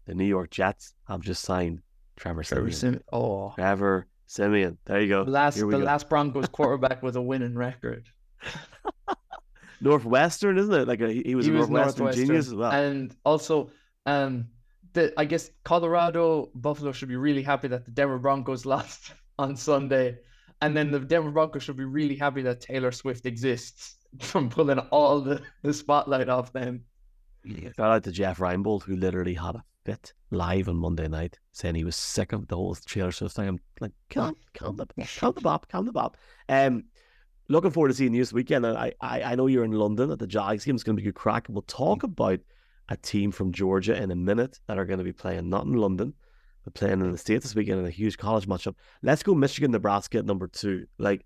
the 0.05 0.13
New 0.13 0.25
York 0.25 0.51
Jets 0.51 0.93
have 1.07 1.21
just 1.21 1.43
signed 1.43 1.81
Trevor, 2.17 2.43
Trevor 2.43 2.71
Siemian. 2.71 2.93
Sim- 2.93 3.03
oh, 3.13 3.53
Trevor 3.55 4.07
Siemian. 4.27 4.77
There 4.85 5.01
you 5.01 5.09
go. 5.09 5.23
Last 5.23 5.55
the 5.55 5.67
go. 5.67 5.77
last 5.77 6.09
Broncos 6.09 6.47
quarterback 6.51 7.01
with 7.01 7.15
a 7.15 7.21
winning 7.21 7.55
record. 7.55 8.07
Northwestern, 9.81 10.57
isn't 10.57 10.73
it? 10.73 10.87
Like 10.87 11.01
a, 11.01 11.11
he 11.11 11.35
was 11.35 11.45
he 11.45 11.51
a 11.51 11.55
was 11.55 11.69
Northwestern, 11.69 12.05
Northwestern, 12.05 12.27
genius 12.27 12.47
as 12.47 12.55
well. 12.55 12.71
And 12.71 13.15
also, 13.25 13.69
um, 14.05 14.47
the 14.93 15.13
I 15.17 15.25
guess 15.25 15.51
Colorado 15.63 16.49
Buffalo 16.55 16.91
should 16.91 17.09
be 17.09 17.15
really 17.17 17.43
happy 17.43 17.67
that 17.67 17.85
the 17.85 17.91
Denver 17.91 18.19
Broncos 18.19 18.65
lost 18.75 19.13
on 19.37 19.55
Sunday, 19.55 20.17
and 20.61 20.75
then 20.75 20.91
the 20.91 20.99
Denver 20.99 21.31
Broncos 21.31 21.63
should 21.63 21.77
be 21.77 21.85
really 21.85 22.15
happy 22.15 22.41
that 22.43 22.61
Taylor 22.61 22.91
Swift 22.91 23.25
exists 23.25 23.97
from 24.21 24.49
pulling 24.49 24.79
all 24.79 25.19
the, 25.19 25.41
the 25.61 25.73
spotlight 25.73 26.29
off 26.29 26.53
them. 26.53 26.81
Shout 27.75 27.91
out 27.91 28.03
to 28.03 28.11
Jeff 28.11 28.39
Reinebold, 28.39 28.83
who 28.83 28.95
literally 28.95 29.33
had 29.33 29.55
a 29.55 29.63
fit 29.85 30.13
live 30.31 30.67
on 30.67 30.77
Monday 30.77 31.07
night, 31.07 31.39
saying 31.51 31.75
he 31.75 31.83
was 31.83 31.95
sick 31.95 32.33
of 32.33 32.47
the 32.47 32.55
whole 32.55 32.75
Taylor 32.75 33.11
Swift 33.11 33.35
thing. 33.35 33.47
I'm 33.47 33.59
like, 33.79 33.91
calm, 34.09 34.35
calm 34.53 34.75
the, 34.75 34.87
calm 35.19 35.33
the 35.33 35.41
bop, 35.41 35.69
calm 35.69 35.85
the 35.85 35.91
bop. 35.91 36.17
Um, 36.49 36.85
looking 37.47 37.71
forward 37.71 37.89
to 37.89 37.93
seeing 37.93 38.13
you 38.13 38.21
this 38.21 38.33
weekend. 38.33 38.65
I, 38.65 38.93
I, 38.99 39.21
I 39.21 39.35
know 39.35 39.47
you're 39.47 39.63
in 39.63 39.71
London 39.71 40.11
at 40.11 40.19
the 40.19 40.27
Jags 40.27 40.65
game. 40.65 40.75
It's 40.75 40.83
going 40.83 40.95
to 40.97 41.01
be 41.01 41.07
a 41.07 41.11
good 41.11 41.19
crack. 41.19 41.47
We'll 41.49 41.61
talk 41.63 42.03
about 42.03 42.39
a 42.89 42.97
team 42.97 43.31
from 43.31 43.51
Georgia 43.51 43.95
in 44.01 44.11
a 44.11 44.15
minute 44.15 44.59
that 44.67 44.77
are 44.77 44.85
going 44.85 44.99
to 44.99 45.05
be 45.05 45.13
playing 45.13 45.49
not 45.49 45.65
in 45.65 45.73
London, 45.73 46.13
but 46.63 46.73
playing 46.73 47.01
in 47.01 47.11
the 47.11 47.17
States 47.17 47.43
this 47.43 47.55
weekend 47.55 47.79
in 47.79 47.85
a 47.85 47.91
huge 47.91 48.17
college 48.17 48.47
matchup. 48.47 48.75
Let's 49.01 49.23
go 49.23 49.35
Michigan, 49.35 49.71
Nebraska 49.71 50.19
at 50.19 50.25
number 50.25 50.47
two. 50.47 50.87
Like, 50.97 51.25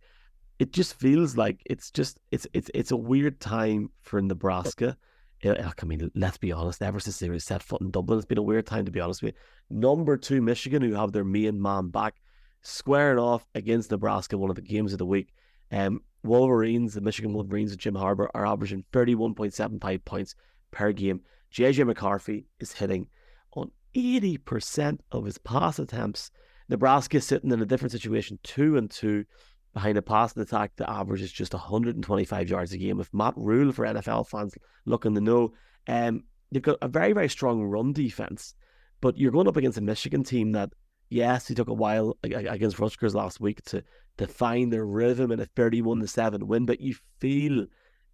it 0.60 0.74
just 0.74 0.96
feels 0.96 1.38
like 1.38 1.62
it's 1.66 1.90
just 1.92 2.20
it's 2.32 2.46
it's 2.52 2.70
it's 2.74 2.92
a 2.92 2.98
weird 2.98 3.40
time 3.40 3.90
for 4.02 4.22
Nebraska 4.22 4.98
I 5.46 5.86
mean, 5.86 6.12
let's 6.16 6.38
be 6.38 6.52
honest, 6.52 6.82
ever 6.82 7.00
since 7.00 7.20
they 7.20 7.40
set 7.40 7.64
foot 7.64 7.82
in 7.82 7.92
Dublin, 7.92 8.20
it's 8.20 8.26
been 8.26 8.38
a 8.38 8.44
weird 8.44 8.66
time 8.66 8.86
to 8.86 8.92
be 8.92 9.00
honest 9.00 9.24
with 9.24 9.34
you. 9.34 9.78
Number 9.80 10.18
two, 10.18 10.42
Michigan, 10.42 10.82
who 10.82 10.94
have 10.94 11.12
their 11.12 11.24
main 11.24 11.62
man 11.62 11.90
back, 11.90 12.16
squaring 12.62 13.20
off 13.20 13.46
against 13.56 13.92
Nebraska, 13.92 14.38
one 14.38 14.50
of 14.50 14.56
the 14.56 14.62
games 14.62 14.92
of 14.92 15.00
the 15.00 15.06
week. 15.06 15.34
Um, 15.72 16.02
Wolverines, 16.24 16.94
the 16.94 17.02
Michigan 17.02 17.34
Wolverines 17.34 17.72
of 17.72 17.78
Jim 17.78 17.94
Harbaugh, 17.94 18.30
are 18.34 18.46
averaging 18.46 18.84
31.75 18.92 20.04
points 20.04 20.36
per 20.72 20.92
game. 20.92 21.22
JJ 21.54 21.86
McCarthy 21.86 22.46
is 22.60 22.74
hitting 22.74 23.08
on 23.54 23.72
80% 23.96 25.00
of 25.12 25.26
his 25.26 25.38
pass 25.38 25.80
attempts. 25.80 26.32
Nebraska 26.68 27.18
is 27.18 27.26
sitting 27.26 27.52
in 27.52 27.62
a 27.62 27.66
different 27.66 27.92
situation, 27.92 28.40
two 28.44 28.78
and 28.78 28.92
two 28.92 29.26
behind 29.74 29.98
a 29.98 30.02
passing 30.02 30.42
attack 30.42 30.72
that 30.78 30.90
averages 30.90 31.32
just 31.32 31.54
125 31.54 32.50
yards 32.50 32.74
a 32.74 32.78
game. 32.78 33.00
If 33.00 33.14
Matt 33.14 33.34
Rhule 33.36 33.72
for 33.72 33.86
NFL 33.86 34.28
fans 34.28 34.56
looking 34.86 35.16
to 35.16 35.22
know, 35.22 35.54
um, 35.88 36.24
they've 36.52 36.62
got 36.62 36.78
a 36.82 36.88
very, 36.88 37.14
very 37.14 37.30
strong 37.30 37.64
run 37.64 37.94
defense, 37.94 38.56
but 39.02 39.18
you're 39.18 39.32
going 39.32 39.48
up 39.48 39.58
against 39.58 39.78
a 39.78 39.82
Michigan 39.82 40.24
team 40.24 40.54
that, 40.54 40.72
yes, 41.10 41.50
it 41.50 41.56
took 41.56 41.70
a 41.70 41.74
while 41.74 42.18
against 42.24 42.80
Rutgers 42.80 43.16
last 43.16 43.40
week 43.40 43.64
to, 43.66 43.84
to 44.18 44.28
find 44.28 44.74
their 44.74 44.86
rhythm 44.86 45.32
in 45.32 45.40
a 45.40 45.46
31 45.46 46.00
to 46.00 46.08
7 46.08 46.48
win, 46.48 46.66
but 46.66 46.82
you 46.82 46.96
feel, 47.20 47.66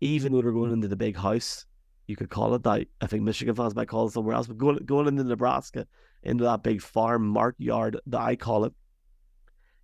even 0.01 0.33
though 0.33 0.41
they're 0.41 0.51
going 0.51 0.73
into 0.73 0.87
the 0.87 0.95
big 0.95 1.15
house, 1.15 1.65
you 2.07 2.15
could 2.15 2.29
call 2.29 2.53
it 2.53 2.63
that. 2.63 2.85
I 3.01 3.07
think 3.07 3.23
Michigan 3.23 3.55
fans 3.55 3.75
might 3.75 3.87
call 3.87 4.07
it 4.07 4.11
somewhere 4.11 4.35
else, 4.35 4.47
but 4.47 4.57
going, 4.57 4.77
going 4.85 5.07
into 5.07 5.23
Nebraska, 5.23 5.87
into 6.21 6.43
that 6.43 6.63
big 6.63 6.81
farm 6.81 7.25
mark 7.25 7.55
yard 7.57 7.99
that 8.07 8.21
I 8.21 8.35
call 8.35 8.65
it, 8.65 8.73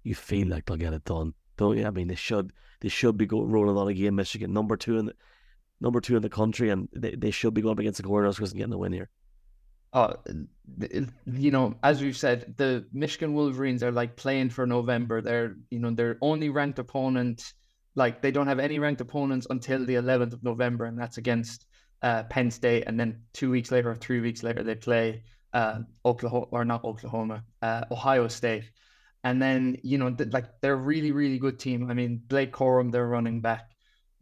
you 0.03 0.15
feel 0.15 0.47
like 0.47 0.65
they'll 0.65 0.77
get 0.77 0.93
it 0.93 1.05
done 1.05 1.33
don't 1.57 1.77
you? 1.77 1.85
I 1.85 1.91
mean, 1.91 2.07
they 2.07 2.15
should 2.15 2.51
they 2.81 2.89
should 2.89 3.17
be 3.17 3.25
going 3.25 3.51
rolling 3.51 3.77
on 3.77 3.87
again. 3.87 4.15
Michigan 4.15 4.53
number 4.53 4.77
two 4.77 4.97
in 4.97 5.05
the 5.07 5.13
number 5.79 6.01
two 6.01 6.15
in 6.15 6.21
the 6.21 6.29
country, 6.29 6.69
and 6.69 6.87
they, 6.93 7.15
they 7.15 7.31
should 7.31 7.53
be 7.53 7.61
going 7.61 7.73
up 7.73 7.79
against 7.79 8.01
the 8.01 8.07
Cornhuskers 8.07 8.51
and 8.51 8.57
getting 8.57 8.71
the 8.71 8.77
win 8.77 8.93
here. 8.93 9.09
Oh, 9.93 10.15
you 11.25 11.51
know, 11.51 11.75
as 11.83 12.01
we've 12.01 12.15
said, 12.15 12.53
the 12.55 12.85
Michigan 12.93 13.33
Wolverines 13.33 13.83
are 13.83 13.91
like 13.91 14.15
playing 14.15 14.49
for 14.49 14.65
November. 14.65 15.21
They're 15.21 15.55
you 15.69 15.79
know 15.79 15.91
their 15.91 16.17
only 16.21 16.49
ranked 16.49 16.79
opponent. 16.79 17.53
Like 17.95 18.21
they 18.21 18.31
don't 18.31 18.47
have 18.47 18.59
any 18.59 18.79
ranked 18.79 19.01
opponents 19.01 19.47
until 19.49 19.85
the 19.85 19.95
11th 19.95 20.31
of 20.33 20.43
November, 20.43 20.85
and 20.85 20.97
that's 20.97 21.17
against 21.17 21.65
uh, 22.01 22.23
Penn 22.23 22.49
State. 22.49 22.85
And 22.87 22.97
then 22.97 23.21
two 23.33 23.51
weeks 23.51 23.69
later 23.69 23.91
or 23.91 23.95
three 23.95 24.21
weeks 24.21 24.43
later, 24.43 24.63
they 24.63 24.75
play 24.75 25.23
uh, 25.53 25.79
Oklahoma 26.05 26.45
or 26.51 26.63
not 26.63 26.85
Oklahoma, 26.85 27.43
uh, 27.61 27.83
Ohio 27.91 28.29
State. 28.29 28.71
And 29.23 29.41
then, 29.41 29.77
you 29.83 29.97
know, 29.97 30.11
th- 30.11 30.33
like 30.33 30.61
they're 30.61 30.77
really, 30.77 31.11
really 31.11 31.37
good 31.37 31.59
team. 31.59 31.89
I 31.89 31.93
mean, 31.93 32.21
Blake 32.27 32.51
Corum, 32.51 32.91
they're 32.91 33.07
running 33.07 33.39
back, 33.41 33.71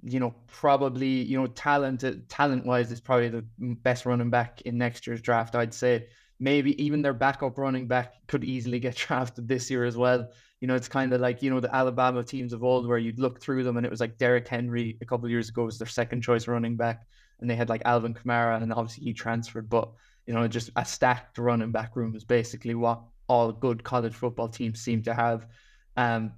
you 0.04 0.20
know, 0.20 0.36
probably, 0.48 1.08
you 1.08 1.40
know, 1.40 1.48
talent 1.48 2.04
uh, 2.04 2.14
talent 2.28 2.66
wise 2.66 2.92
is 2.92 3.00
probably 3.00 3.30
the 3.30 3.46
best 3.60 4.06
running 4.06 4.30
back 4.30 4.62
in 4.62 4.78
next 4.78 5.08
year's 5.08 5.22
draft. 5.22 5.56
I'd 5.56 5.74
say 5.74 6.08
maybe 6.40 6.82
even 6.84 7.02
their 7.02 7.14
backup 7.14 7.58
running 7.58 7.88
back 7.88 8.14
could 8.28 8.44
easily 8.44 8.80
get 8.80 8.96
drafted 9.08 9.48
this 9.48 9.70
year 9.70 9.86
as 9.86 9.98
well. 9.98 10.30
You 10.62 10.68
know, 10.68 10.76
it's 10.76 10.90
kind 10.90 11.14
of 11.14 11.22
like, 11.22 11.42
you 11.42 11.50
know, 11.50 11.60
the 11.60 11.74
Alabama 11.74 12.24
teams 12.24 12.52
of 12.52 12.64
old 12.64 12.88
where 12.88 12.98
you'd 12.98 13.20
look 13.20 13.42
through 13.42 13.64
them 13.64 13.78
and 13.78 13.86
it 13.86 13.90
was 13.90 14.02
like 14.02 14.18
Derrick 14.18 14.48
Henry 14.48 14.98
a 15.02 15.06
couple 15.06 15.30
years 15.30 15.50
ago 15.50 15.64
was 15.64 15.78
their 15.78 15.88
second 15.88 16.22
choice 16.22 16.48
running 16.48 16.76
back. 16.76 17.08
And 17.40 17.50
they 17.50 17.56
had 17.56 17.70
like 17.70 17.84
Alvin 17.86 18.14
Kamara 18.14 18.62
and 18.62 18.74
obviously 18.74 19.06
he 19.06 19.14
transferred. 19.14 19.70
But, 19.70 19.90
you 20.26 20.34
know, 20.34 20.46
just 20.50 20.72
a 20.76 20.84
stacked 20.84 21.38
running 21.38 21.72
back 21.72 21.96
room 21.96 22.14
is 22.16 22.26
basically 22.26 22.76
what 22.76 23.02
all 23.30 23.52
good 23.52 23.84
college 23.84 24.16
football 24.16 24.50
teams 24.50 24.82
seem 24.82 25.04
to 25.04 25.14
have. 25.14 25.48
Um, 25.96 26.34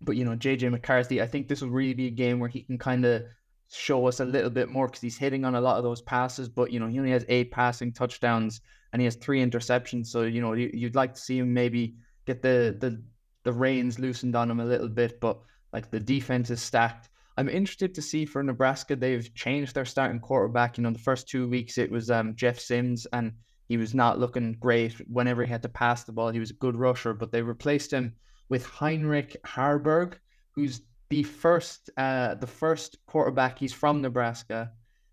but 0.00 0.16
you 0.16 0.24
know, 0.24 0.36
JJ 0.36 0.70
McCarthy, 0.70 1.20
I 1.20 1.26
think 1.26 1.48
this 1.48 1.62
will 1.62 1.70
really 1.70 1.94
be 1.94 2.06
a 2.06 2.10
game 2.10 2.38
where 2.38 2.48
he 2.48 2.62
can 2.62 2.78
kind 2.78 3.04
of 3.04 3.24
show 3.72 4.06
us 4.06 4.20
a 4.20 4.24
little 4.24 4.50
bit 4.50 4.68
more 4.68 4.86
because 4.86 5.00
he's 5.00 5.16
hitting 5.16 5.44
on 5.44 5.54
a 5.54 5.60
lot 5.60 5.78
of 5.78 5.84
those 5.84 6.02
passes. 6.02 6.48
But 6.48 6.70
you 6.70 6.80
know, 6.80 6.86
he 6.86 6.98
only 6.98 7.10
has 7.10 7.24
eight 7.28 7.50
passing 7.50 7.92
touchdowns 7.92 8.60
and 8.92 9.00
he 9.00 9.06
has 9.06 9.16
three 9.16 9.44
interceptions. 9.44 10.06
So 10.06 10.22
you 10.22 10.40
know, 10.40 10.52
you, 10.52 10.70
would 10.86 10.94
like 10.94 11.14
to 11.14 11.20
see 11.20 11.38
him 11.38 11.52
maybe 11.52 11.96
get 12.26 12.42
the 12.42 12.76
the 12.78 13.02
the 13.42 13.52
reins 13.52 13.98
loosened 13.98 14.36
on 14.36 14.50
him 14.50 14.60
a 14.60 14.64
little 14.64 14.88
bit. 14.88 15.20
But 15.20 15.40
like 15.72 15.90
the 15.90 16.00
defense 16.00 16.50
is 16.50 16.62
stacked. 16.62 17.08
I'm 17.36 17.48
interested 17.48 17.94
to 17.94 18.02
see 18.02 18.26
for 18.26 18.42
Nebraska. 18.42 18.96
They've 18.96 19.34
changed 19.34 19.74
their 19.74 19.84
starting 19.84 20.20
quarterback. 20.20 20.76
You 20.76 20.82
know, 20.82 20.90
the 20.90 20.98
first 20.98 21.28
two 21.28 21.48
weeks 21.48 21.78
it 21.78 21.90
was 21.90 22.10
um, 22.10 22.34
Jeff 22.36 22.58
Sims, 22.58 23.06
and 23.12 23.32
he 23.70 23.76
was 23.76 23.94
not 23.94 24.18
looking 24.18 24.54
great. 24.54 24.94
Whenever 25.08 25.44
he 25.44 25.50
had 25.52 25.62
to 25.62 25.68
pass 25.68 26.02
the 26.02 26.10
ball, 26.10 26.30
he 26.30 26.40
was 26.40 26.50
a 26.50 26.54
good 26.54 26.74
rusher. 26.74 27.14
But 27.14 27.30
they 27.30 27.40
replaced 27.40 27.92
him 27.92 28.16
with 28.48 28.66
Heinrich 28.66 29.36
Haarberg, 29.46 30.14
who's 30.56 30.80
the 31.08 31.22
first 31.22 31.88
uh, 31.96 32.34
the 32.34 32.48
first 32.48 32.98
quarterback. 33.06 33.60
He's 33.60 33.72
from 33.72 34.02
Nebraska. 34.02 34.72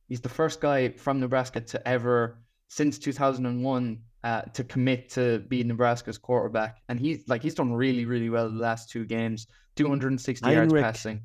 He's 0.09 0.21
the 0.21 0.29
first 0.29 0.59
guy 0.59 0.89
from 0.89 1.19
Nebraska 1.19 1.61
to 1.61 1.87
ever 1.87 2.39
since 2.67 2.97
2001 2.97 3.99
uh, 4.23 4.41
to 4.41 4.63
commit 4.63 5.11
to 5.11 5.37
be 5.47 5.63
Nebraska's 5.63 6.17
quarterback, 6.17 6.81
and 6.89 6.99
he's 6.99 7.29
like 7.29 7.43
he's 7.43 7.53
done 7.53 7.73
really 7.73 8.05
really 8.05 8.31
well 8.31 8.49
the 8.49 8.57
last 8.57 8.89
two 8.89 9.05
games. 9.05 9.45
260 9.75 10.43
Heinrich. 10.43 10.71
yards 10.71 10.83
passing. 10.83 11.21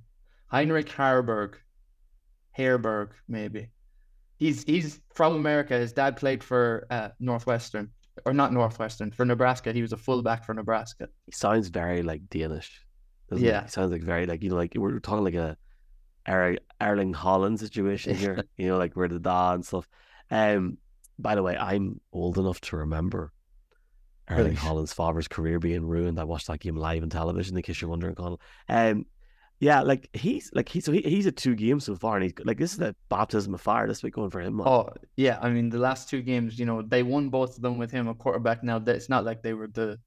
Heinrich 0.49 0.91
Haarberg, 0.91 1.55
Hairberg 2.59 3.12
maybe. 3.27 3.71
He's 4.43 4.65
he's 4.65 5.01
from 5.15 5.37
America. 5.37 5.75
His 5.79 5.93
dad 5.93 6.17
played 6.17 6.43
for 6.43 6.85
uh, 6.91 7.11
Northwestern 7.21 7.91
or 8.27 8.33
not 8.33 8.53
Northwestern 8.53 9.13
for 9.13 9.25
Nebraska. 9.25 9.73
He 9.73 9.83
was 9.83 9.93
a 9.93 9.97
fullback 9.97 10.45
for 10.45 10.53
Nebraska. 10.53 11.09
He 11.27 11.33
sounds 11.33 11.69
very 11.69 12.03
like 12.03 12.29
Danish. 12.29 12.85
yeah, 13.31 13.61
he? 13.61 13.65
he 13.67 13.71
sounds 13.71 13.93
like 13.93 14.03
very 14.03 14.27
like 14.27 14.43
you 14.43 14.51
know 14.51 14.57
like 14.57 14.73
we're 14.75 14.99
talking 14.99 15.23
like 15.23 15.35
a 15.35 15.57
er- 16.29 16.59
Erling 16.81 17.15
Haaland 17.15 17.61
situation 17.61 18.17
here. 18.17 18.43
you 18.57 18.67
know 18.67 18.79
like 18.79 18.97
where 18.97 19.07
the 19.07 19.21
da 19.21 19.53
and 19.53 19.65
stuff. 19.65 19.87
Um, 20.29 20.79
by 21.21 21.37
the 21.37 21.43
way, 21.45 21.57
I'm 21.57 22.01
old 22.13 22.37
enough 22.37 22.61
to 22.63 22.79
remember 22.79 23.33
Erling 24.29 24.45
really? 24.45 24.57
Haaland's 24.57 24.93
father's 24.93 25.29
career 25.29 25.61
being 25.61 25.87
ruined. 25.87 26.19
I 26.19 26.25
watched 26.25 26.49
that 26.49 26.59
game 26.59 26.75
live 26.75 27.05
on 27.05 27.11
television. 27.11 27.57
In 27.57 27.63
case 27.63 27.81
you're 27.81 27.91
wondering, 27.91 28.17
Conall. 28.17 28.41
Um, 28.69 29.07
yeah, 29.62 29.83
like 29.83 30.09
he's 30.12 30.50
like 30.52 30.69
he's 30.69 30.85
so 30.85 30.90
he, 30.90 31.02
he's 31.02 31.28
at 31.28 31.37
two 31.37 31.54
games 31.54 31.85
so 31.85 31.95
far, 31.95 32.16
and 32.16 32.25
he's 32.25 32.35
like 32.45 32.59
this 32.59 32.73
is 32.73 32.81
a 32.81 32.97
baptism 33.09 33.54
of 33.54 33.61
fire 33.61 33.87
this 33.87 34.02
week 34.02 34.14
going 34.14 34.28
for 34.28 34.40
him. 34.40 34.61
Oh 34.61 34.88
yeah, 35.14 35.38
I 35.40 35.50
mean 35.50 35.69
the 35.69 35.78
last 35.78 36.09
two 36.09 36.21
games, 36.21 36.59
you 36.59 36.66
know, 36.66 36.83
they 36.83 37.04
won 37.04 37.28
both 37.28 37.54
of 37.54 37.62
them 37.62 37.78
with 37.78 37.92
him 37.92 38.09
a 38.09 38.14
quarterback. 38.14 38.64
Now 38.64 38.83
it's 38.85 39.09
not 39.09 39.25
like 39.25 39.40
they 39.40 39.54
were 39.54 39.69
the 39.69 40.00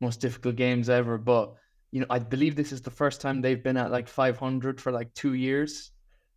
most 0.00 0.20
difficult 0.20 0.56
games 0.56 0.90
ever, 0.90 1.16
but 1.16 1.54
you 1.92 2.00
know, 2.00 2.06
I 2.10 2.18
believe 2.18 2.56
this 2.56 2.72
is 2.72 2.82
the 2.82 2.90
first 2.90 3.20
time 3.20 3.40
they've 3.40 3.62
been 3.62 3.76
at 3.76 3.92
like 3.92 4.08
500 4.08 4.80
for 4.80 4.90
like 4.90 5.14
two 5.14 5.34
years. 5.34 5.92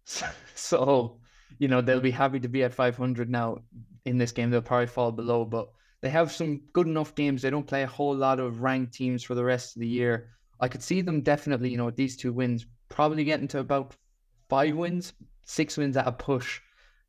So, 0.54 1.20
you 1.58 1.68
know, 1.68 1.82
they'll 1.82 2.00
be 2.00 2.12
happy 2.12 2.40
to 2.42 2.48
be 2.48 2.64
at 2.64 2.76
500 2.76 3.28
now. 3.28 3.58
In 4.06 4.20
this 4.20 4.32
game, 4.32 4.52
they'll 4.52 4.62
probably 4.62 4.86
fall 4.86 5.12
below, 5.12 5.46
but 5.46 5.70
they 6.02 6.10
have 6.10 6.32
some 6.32 6.62
good 6.74 6.86
enough 6.86 7.16
games. 7.16 7.42
They 7.42 7.50
don't 7.50 7.66
play 7.66 7.82
a 7.82 7.88
whole 7.88 8.16
lot 8.16 8.40
of 8.40 8.62
ranked 8.62 8.94
teams 8.94 9.24
for 9.24 9.34
the 9.34 9.44
rest 9.44 9.76
of 9.76 9.80
the 9.80 9.88
year 9.88 10.30
I 10.62 10.68
could 10.68 10.84
see 10.84 11.02
them 11.02 11.22
definitely, 11.22 11.70
you 11.70 11.78
know, 11.78 11.90
these 11.90 12.16
two 12.16 12.32
wins, 12.32 12.66
probably 12.90 13.24
getting 13.24 13.48
to 13.50 13.60
about 13.60 13.96
five 14.48 14.76
wins, 14.76 15.14
six 15.44 15.76
wins 15.76 15.98
at 15.98 16.08
a 16.08 16.12
push. 16.12 16.62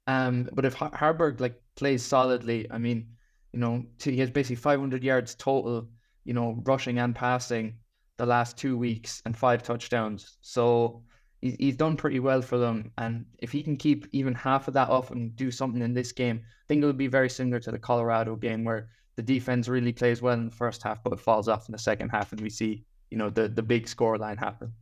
Um, 0.06 0.48
but 0.52 0.64
if 0.64 0.74
Har- 0.74 0.90
Haarberg 0.90 1.40
like 1.40 1.60
plays 1.76 2.02
solidly, 2.02 2.66
I 2.70 2.78
mean, 2.78 3.08
you 3.52 3.60
know, 3.60 3.84
he 4.02 4.16
has 4.18 4.30
basically 4.30 4.56
500 4.56 5.04
yards 5.04 5.34
total, 5.34 5.88
you 6.24 6.32
know, 6.32 6.58
rushing 6.64 6.98
and 6.98 7.14
passing 7.14 7.74
the 8.16 8.26
last 8.26 8.56
two 8.56 8.76
weeks 8.78 9.22
and 9.26 9.36
five 9.36 9.62
touchdowns. 9.62 10.38
So 10.40 11.02
he's, 11.42 11.56
he's 11.58 11.76
done 11.76 11.96
pretty 11.96 12.20
well 12.20 12.40
for 12.40 12.56
them. 12.56 12.90
And 12.96 13.26
if 13.38 13.52
he 13.52 13.62
can 13.62 13.76
keep 13.76 14.06
even 14.12 14.34
half 14.34 14.66
of 14.66 14.74
that 14.74 14.88
up 14.88 15.10
and 15.10 15.36
do 15.36 15.50
something 15.50 15.82
in 15.82 15.92
this 15.92 16.12
game, 16.12 16.40
I 16.44 16.64
think 16.68 16.78
it'll 16.78 16.94
be 16.94 17.06
very 17.06 17.28
similar 17.28 17.60
to 17.60 17.70
the 17.70 17.78
Colorado 17.78 18.34
game 18.34 18.64
where 18.64 18.88
the 19.16 19.22
defense 19.22 19.68
really 19.68 19.92
plays 19.92 20.22
well 20.22 20.34
in 20.34 20.46
the 20.46 20.54
first 20.54 20.82
half, 20.82 21.02
but 21.04 21.12
it 21.12 21.20
falls 21.20 21.48
off 21.48 21.68
in 21.68 21.72
the 21.72 21.78
second 21.78 22.08
half, 22.08 22.32
and 22.32 22.40
we 22.40 22.48
see 22.48 22.84
you 23.12 23.18
know 23.18 23.28
the 23.28 23.46
the 23.46 23.62
big 23.62 23.86
score 23.86 24.16
line 24.16 24.38
happen. 24.38 24.72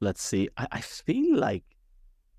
Let's 0.00 0.20
see. 0.20 0.48
I, 0.56 0.66
I 0.72 0.80
feel 0.80 1.38
like 1.38 1.62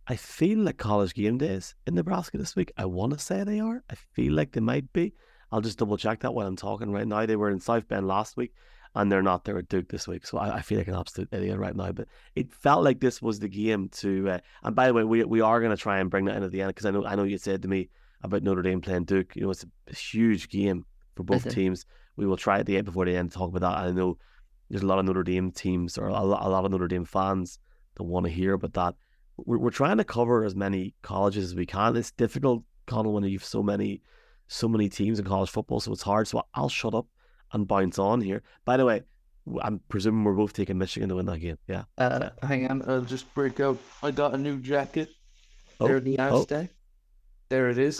I 0.05 0.17
feel 0.17 0.60
like 0.60 0.77
college 0.77 1.13
game 1.13 1.38
days 1.38 1.75
in 1.88 1.95
Nebraska 1.95 2.38
this 2.38 2.57
week. 2.57 2.74
I 2.75 2.86
want 2.86 3.13
to 3.13 3.19
say 3.19 3.43
they 3.43 3.62
are. 3.62 3.83
I 3.89 3.95
feel 4.13 4.33
like 4.33 4.51
they 4.51 4.60
might 4.60 4.91
be. 4.91 5.13
I'll 5.50 5.62
just 5.62 5.77
double 5.77 5.95
check 5.95 6.19
that 6.19 6.33
while 6.33 6.45
I'm 6.45 6.57
talking 6.57 6.91
right 6.91 7.07
now. 7.07 7.25
They 7.25 7.38
were 7.38 7.51
in 7.51 7.62
South 7.62 7.88
Bend 7.88 8.05
last 8.05 8.36
week, 8.36 8.53
and 8.95 9.10
they're 9.10 9.21
not. 9.21 9.45
They're 9.45 9.60
at 9.60 9.69
Duke 9.69 9.88
this 9.88 10.10
week. 10.10 10.27
So 10.27 10.38
I, 10.38 10.57
I 10.57 10.62
feel 10.62 10.77
like 10.77 10.89
an 10.89 10.95
absolute 10.95 11.29
idiot 11.31 11.57
right 11.57 11.75
now. 11.75 11.93
But 11.93 12.10
it 12.36 12.53
felt 12.53 12.83
like 12.83 13.00
this 13.00 13.21
was 13.21 13.39
the 13.39 13.48
game 13.48 13.88
to. 14.00 14.31
Uh, 14.31 14.39
and 14.63 14.75
by 14.75 14.88
the 14.88 14.93
way, 14.93 15.05
we 15.05 15.24
we 15.24 15.39
are 15.39 15.62
going 15.62 15.75
to 15.75 15.81
try 15.81 16.00
and 16.00 16.10
bring 16.10 16.25
that 16.25 16.36
in 16.36 16.43
at 16.43 16.51
the 16.51 16.62
end 16.62 16.69
because 16.71 16.86
I 16.86 16.91
know 16.91 17.05
I 17.05 17.15
know 17.15 17.24
you 17.24 17.38
said 17.38 17.62
to 17.62 17.69
me 17.69 17.89
about 18.24 18.43
Notre 18.43 18.62
Dame 18.62 18.81
playing 18.81 19.05
Duke. 19.05 19.38
You 19.38 19.43
know, 19.43 19.51
it's 19.51 19.63
a, 19.63 19.67
a 19.88 19.95
huge 19.95 20.50
game 20.50 20.86
for 21.15 21.24
both 21.24 21.50
teams. 21.50 21.86
We 22.17 22.25
will 22.27 22.38
try 22.38 22.60
at 22.60 22.65
the 22.65 22.75
end 22.75 22.86
before 22.86 23.05
the 23.05 23.15
end 23.15 23.31
to 23.31 23.38
talk 23.38 23.50
about 23.50 23.62
that. 23.62 23.88
I 23.88 23.91
know 23.91 24.17
there's 24.71 24.83
a 24.83 24.87
lot 24.87 24.99
of 24.99 25.05
Notre 25.05 25.23
Dame 25.23 25.51
teams 25.51 25.97
or 25.97 26.07
a 26.07 26.23
lot, 26.23 26.65
of 26.65 26.71
Notre 26.71 26.87
Dame 26.87 27.03
fans 27.03 27.59
that 27.95 28.03
want 28.03 28.25
to 28.25 28.31
hear 28.31 28.53
about 28.53 28.73
that. 28.73 28.95
We're, 29.37 29.57
we're 29.57 29.69
trying 29.69 29.97
to 29.97 30.05
cover 30.05 30.45
as 30.45 30.55
many 30.55 30.95
colleges 31.01 31.45
as 31.45 31.55
we 31.55 31.65
can. 31.65 31.95
It's 31.97 32.11
difficult, 32.11 32.63
Conall, 32.87 33.13
when 33.13 33.23
you've 33.25 33.43
so 33.43 33.61
many 33.61 34.01
so 34.47 34.67
many 34.67 34.89
teams 34.89 35.19
in 35.19 35.25
college 35.25 35.49
football, 35.49 35.79
so 35.79 35.91
it's 35.91 36.01
hard. 36.01 36.27
So 36.27 36.45
I'll 36.53 36.69
shut 36.69 36.93
up 36.93 37.07
and 37.53 37.67
bounce 37.67 37.99
on 37.99 38.21
here. 38.21 38.43
By 38.65 38.77
the 38.77 38.85
way, 38.85 39.01
I'm 39.61 39.81
presuming 39.89 40.23
we're 40.23 40.33
both 40.33 40.53
taking 40.53 40.77
Michigan 40.77 41.09
to 41.09 41.15
win 41.15 41.25
that 41.25 41.39
game. 41.39 41.57
Yeah. 41.67 41.83
Uh, 41.97 42.29
hang 42.41 42.69
on, 42.69 42.81
I'll 42.87 43.01
just 43.01 43.33
break 43.33 43.59
out. 43.59 43.77
I 44.01 44.11
got 44.11 44.33
a 44.33 44.37
new 44.37 44.57
jacket. 44.59 45.09
Oh, 45.79 45.87
there 45.87 45.99
the 45.99 46.17
oh. 46.19 46.45
There 47.49 47.69
it 47.69 47.77
is. 47.77 47.99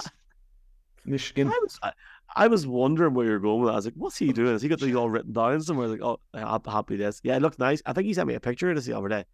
Michigan. 1.06 1.48
I 1.48 1.60
was, 1.62 1.80
I, 1.84 1.92
I 2.36 2.48
was 2.48 2.66
wondering 2.66 3.14
where 3.14 3.26
you're 3.26 3.40
going 3.40 3.62
with 3.62 3.68
that. 3.70 3.74
I 3.74 3.78
was 3.78 3.86
like, 3.86 3.94
what's 3.96 4.18
he 4.18 4.32
doing? 4.32 4.52
Has 4.52 4.62
he 4.62 4.70
got 4.70 4.80
these 4.80 4.96
all 4.96 5.10
written 5.10 5.34
down 5.34 5.62
somewhere? 5.62 5.88
Like, 5.88 6.02
oh, 6.02 6.20
I'm 6.34 6.62
happy 6.66 6.96
this. 6.96 7.20
Yeah, 7.24 7.36
it 7.36 7.42
looked 7.42 7.60
nice. 7.60 7.82
I 7.86 7.94
think 7.94 8.08
he 8.08 8.14
sent 8.14 8.28
me 8.28 8.36
a 8.36 8.40
picture 8.40 8.70
of 8.70 8.76
this 8.76 8.86
the 8.86 8.98
other 8.98 9.10
day. 9.10 9.26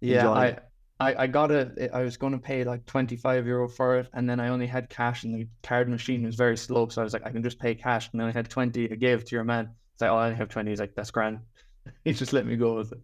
Yeah, 0.00 0.30
I, 0.30 0.58
I, 0.98 1.14
I 1.22 1.26
got 1.26 1.50
it. 1.50 1.90
I 1.92 2.02
was 2.02 2.16
going 2.16 2.32
to 2.32 2.38
pay 2.38 2.64
like 2.64 2.84
25 2.86 3.46
euro 3.46 3.68
for 3.68 3.98
it, 3.98 4.08
and 4.12 4.28
then 4.28 4.40
I 4.40 4.48
only 4.48 4.66
had 4.66 4.88
cash, 4.88 5.24
and 5.24 5.34
the 5.34 5.48
card 5.62 5.88
machine 5.88 6.24
was 6.24 6.34
very 6.34 6.56
slow. 6.56 6.88
So 6.88 7.00
I 7.00 7.04
was 7.04 7.12
like, 7.12 7.24
I 7.24 7.30
can 7.30 7.42
just 7.42 7.58
pay 7.58 7.74
cash. 7.74 8.08
And 8.12 8.20
then 8.20 8.28
I 8.28 8.32
had 8.32 8.48
20 8.48 8.90
I 8.90 8.94
gave 8.96 9.24
to 9.24 9.34
your 9.34 9.44
man. 9.44 9.70
It's 9.94 10.02
like, 10.02 10.10
oh, 10.10 10.16
I 10.16 10.26
only 10.26 10.36
have 10.36 10.48
20. 10.48 10.70
He's 10.70 10.80
like, 10.80 10.94
that's 10.94 11.10
grand. 11.10 11.40
he 12.04 12.12
just 12.12 12.32
let 12.32 12.46
me 12.46 12.56
go 12.56 12.74
with 12.74 12.92
it. 12.92 13.00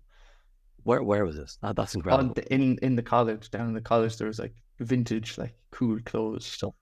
Where 0.84 1.02
where 1.02 1.24
was 1.24 1.36
this? 1.36 1.58
Oh, 1.62 1.72
that's 1.72 1.94
incredible. 1.94 2.34
The, 2.34 2.52
in 2.52 2.78
in 2.82 2.96
the 2.96 3.02
college, 3.02 3.50
down 3.50 3.68
in 3.68 3.74
the 3.74 3.80
college, 3.80 4.16
there 4.16 4.28
was 4.28 4.38
like 4.38 4.54
vintage, 4.80 5.36
like 5.36 5.54
cool 5.70 5.98
clothes 6.04 6.46
stuff. 6.46 6.74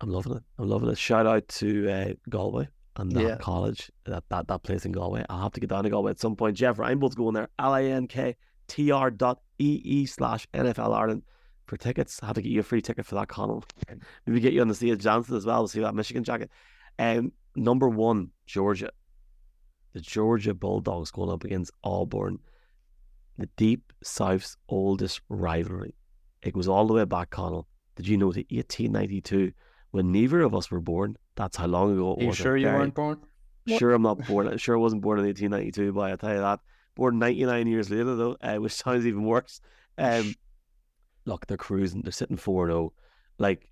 I'm 0.00 0.10
loving 0.10 0.34
it. 0.34 0.42
I'm 0.58 0.68
loving 0.68 0.88
it. 0.90 0.98
Shout 0.98 1.26
out 1.26 1.46
to 1.48 1.90
uh, 1.90 2.12
Galway 2.28 2.68
and 2.96 3.12
that 3.12 3.22
yeah. 3.22 3.36
college, 3.36 3.90
that, 4.04 4.24
that 4.30 4.48
that 4.48 4.62
place 4.62 4.84
in 4.84 4.92
Galway. 4.92 5.24
I'll 5.28 5.42
have 5.42 5.52
to 5.52 5.60
get 5.60 5.70
down 5.70 5.84
to 5.84 5.90
Galway 5.90 6.10
at 6.10 6.20
some 6.20 6.36
point. 6.36 6.56
Jeff 6.56 6.76
Reinebold's 6.76 7.14
going 7.14 7.34
there. 7.34 7.48
L 7.58 7.72
I 7.72 7.84
N 7.84 8.06
K 8.06 8.36
T 8.68 8.90
R 8.90 9.10
dot 9.10 9.40
E 9.58 9.80
E 9.84 10.06
slash 10.06 10.46
NFL 10.54 10.94
Ireland 10.94 11.22
for 11.66 11.76
tickets. 11.76 12.20
I 12.22 12.26
have 12.26 12.36
to 12.36 12.42
get 12.42 12.52
you 12.52 12.60
a 12.60 12.64
free 12.64 12.82
ticket 12.82 13.06
for 13.06 13.14
that, 13.16 13.28
Conall. 13.28 13.64
Maybe 14.26 14.40
get 14.40 14.52
you 14.52 14.60
on 14.60 14.68
the 14.68 14.74
Steve 14.74 14.98
Johnson 14.98 15.36
as 15.36 15.46
well 15.46 15.66
to 15.66 15.72
see 15.72 15.80
that 15.80 15.94
Michigan 15.94 16.24
jacket. 16.24 16.50
Um, 16.98 17.32
number 17.54 17.88
one, 17.88 18.30
Georgia. 18.46 18.90
The 19.92 20.00
Georgia 20.00 20.52
Bulldogs 20.52 21.10
going 21.10 21.30
up 21.30 21.44
against 21.44 21.72
Auburn. 21.82 22.38
The 23.38 23.48
deep 23.56 23.92
South's 24.02 24.56
oldest 24.68 25.20
rivalry. 25.28 25.94
It 26.42 26.54
goes 26.54 26.68
all 26.68 26.86
the 26.86 26.94
way 26.94 27.04
back, 27.04 27.30
Conall. 27.30 27.64
Did 27.96 28.06
you 28.06 28.16
know 28.16 28.32
the 28.32 28.46
1892 28.50 29.52
when 29.96 30.12
neither 30.12 30.42
of 30.42 30.54
us 30.54 30.70
were 30.70 30.80
born. 30.80 31.16
That's 31.36 31.56
how 31.56 31.68
long 31.68 31.94
ago 31.94 32.16
it 32.18 32.22
Are 32.22 32.26
was. 32.26 32.38
You 32.38 32.42
sure 32.42 32.56
you 32.58 32.66
weren't 32.66 32.94
born? 32.94 33.18
Sure, 33.66 33.94
I'm 33.94 34.02
not 34.02 34.26
born. 34.26 34.54
sure, 34.58 34.76
I 34.76 34.78
wasn't 34.78 35.00
born 35.00 35.18
in 35.18 35.24
1892, 35.24 35.94
but 35.94 36.12
I 36.12 36.16
tell 36.16 36.34
you 36.34 36.40
that. 36.42 36.60
Born 36.96 37.18
99 37.18 37.66
years 37.66 37.88
later, 37.88 38.14
though, 38.14 38.36
uh, 38.42 38.56
which 38.56 38.74
sounds 38.84 39.06
even 39.06 39.24
worse. 39.24 39.62
Um, 39.96 40.34
look, 41.24 41.46
they're 41.46 41.56
cruising. 41.56 42.02
They're 42.02 42.12
sitting 42.12 42.36
4 42.36 42.66
0. 42.66 42.92
Like, 43.38 43.70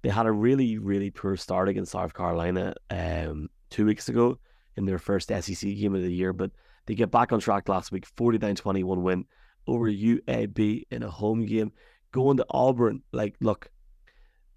they 0.00 0.08
had 0.08 0.24
a 0.24 0.32
really, 0.32 0.78
really 0.78 1.10
poor 1.10 1.36
start 1.36 1.68
against 1.68 1.92
South 1.92 2.14
Carolina 2.14 2.74
um, 2.88 3.50
two 3.68 3.84
weeks 3.84 4.08
ago 4.08 4.38
in 4.76 4.86
their 4.86 4.98
first 4.98 5.28
SEC 5.28 5.60
game 5.60 5.94
of 5.94 6.00
the 6.00 6.10
year, 6.12 6.32
but 6.32 6.52
they 6.86 6.94
get 6.94 7.10
back 7.10 7.32
on 7.32 7.40
track 7.40 7.68
last 7.68 7.92
week 7.92 8.06
49 8.16 8.54
21 8.54 9.02
win 9.02 9.26
over 9.66 9.90
UAB 9.90 10.84
in 10.90 11.02
a 11.02 11.10
home 11.10 11.44
game. 11.44 11.72
Going 12.12 12.38
to 12.38 12.46
Auburn, 12.48 13.02
like, 13.12 13.34
look, 13.42 13.70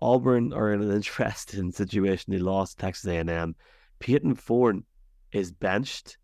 Auburn 0.02 0.54
are 0.54 0.74
in 0.74 0.82
an 0.82 0.92
interesting 0.96 1.72
situation. 1.72 2.34
They 2.34 2.40
lost 2.40 2.80
Texas 2.80 3.10
A&M. 3.10 3.56
Payton 4.00 4.36
Thorne 4.36 4.84
is 5.32 5.52
benched, 5.52 6.18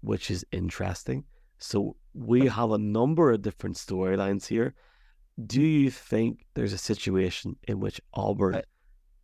which 0.00 0.30
is 0.30 0.44
interesting. 0.52 1.24
So 1.58 1.96
we 2.14 2.46
have 2.46 2.70
a 2.70 2.78
number 2.78 3.32
of 3.32 3.42
different 3.42 3.76
storylines 3.76 4.46
here. 4.46 4.74
Do 5.46 5.62
you 5.62 5.90
think 5.90 6.46
there's 6.54 6.72
a 6.72 6.78
situation 6.78 7.56
in 7.66 7.80
which 7.80 8.00
Auburn 8.12 8.62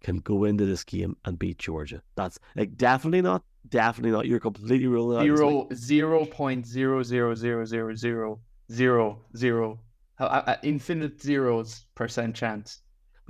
can 0.02 0.16
go 0.16 0.44
into 0.44 0.66
this 0.66 0.82
game 0.82 1.16
and 1.24 1.38
beat 1.38 1.58
Georgia? 1.58 2.02
That's 2.16 2.40
like 2.56 2.76
definitely 2.76 3.22
not 3.22 3.44
Definitely 3.68 4.12
not. 4.12 4.26
You're 4.26 4.40
completely 4.40 4.86
ruling 4.86 5.18
out. 5.18 5.36
Zero 5.36 5.68
zero 5.74 6.24
point 6.24 6.66
zero 6.66 7.02
zero 7.02 7.34
zero 7.34 7.64
zero 7.64 7.94
zero 7.94 8.40
zero 8.72 9.20
zero. 9.36 9.80
Uh, 10.18 10.42
uh, 10.46 10.56
infinite 10.62 11.20
zeros 11.20 11.86
percent 11.94 12.34
chance. 12.34 12.80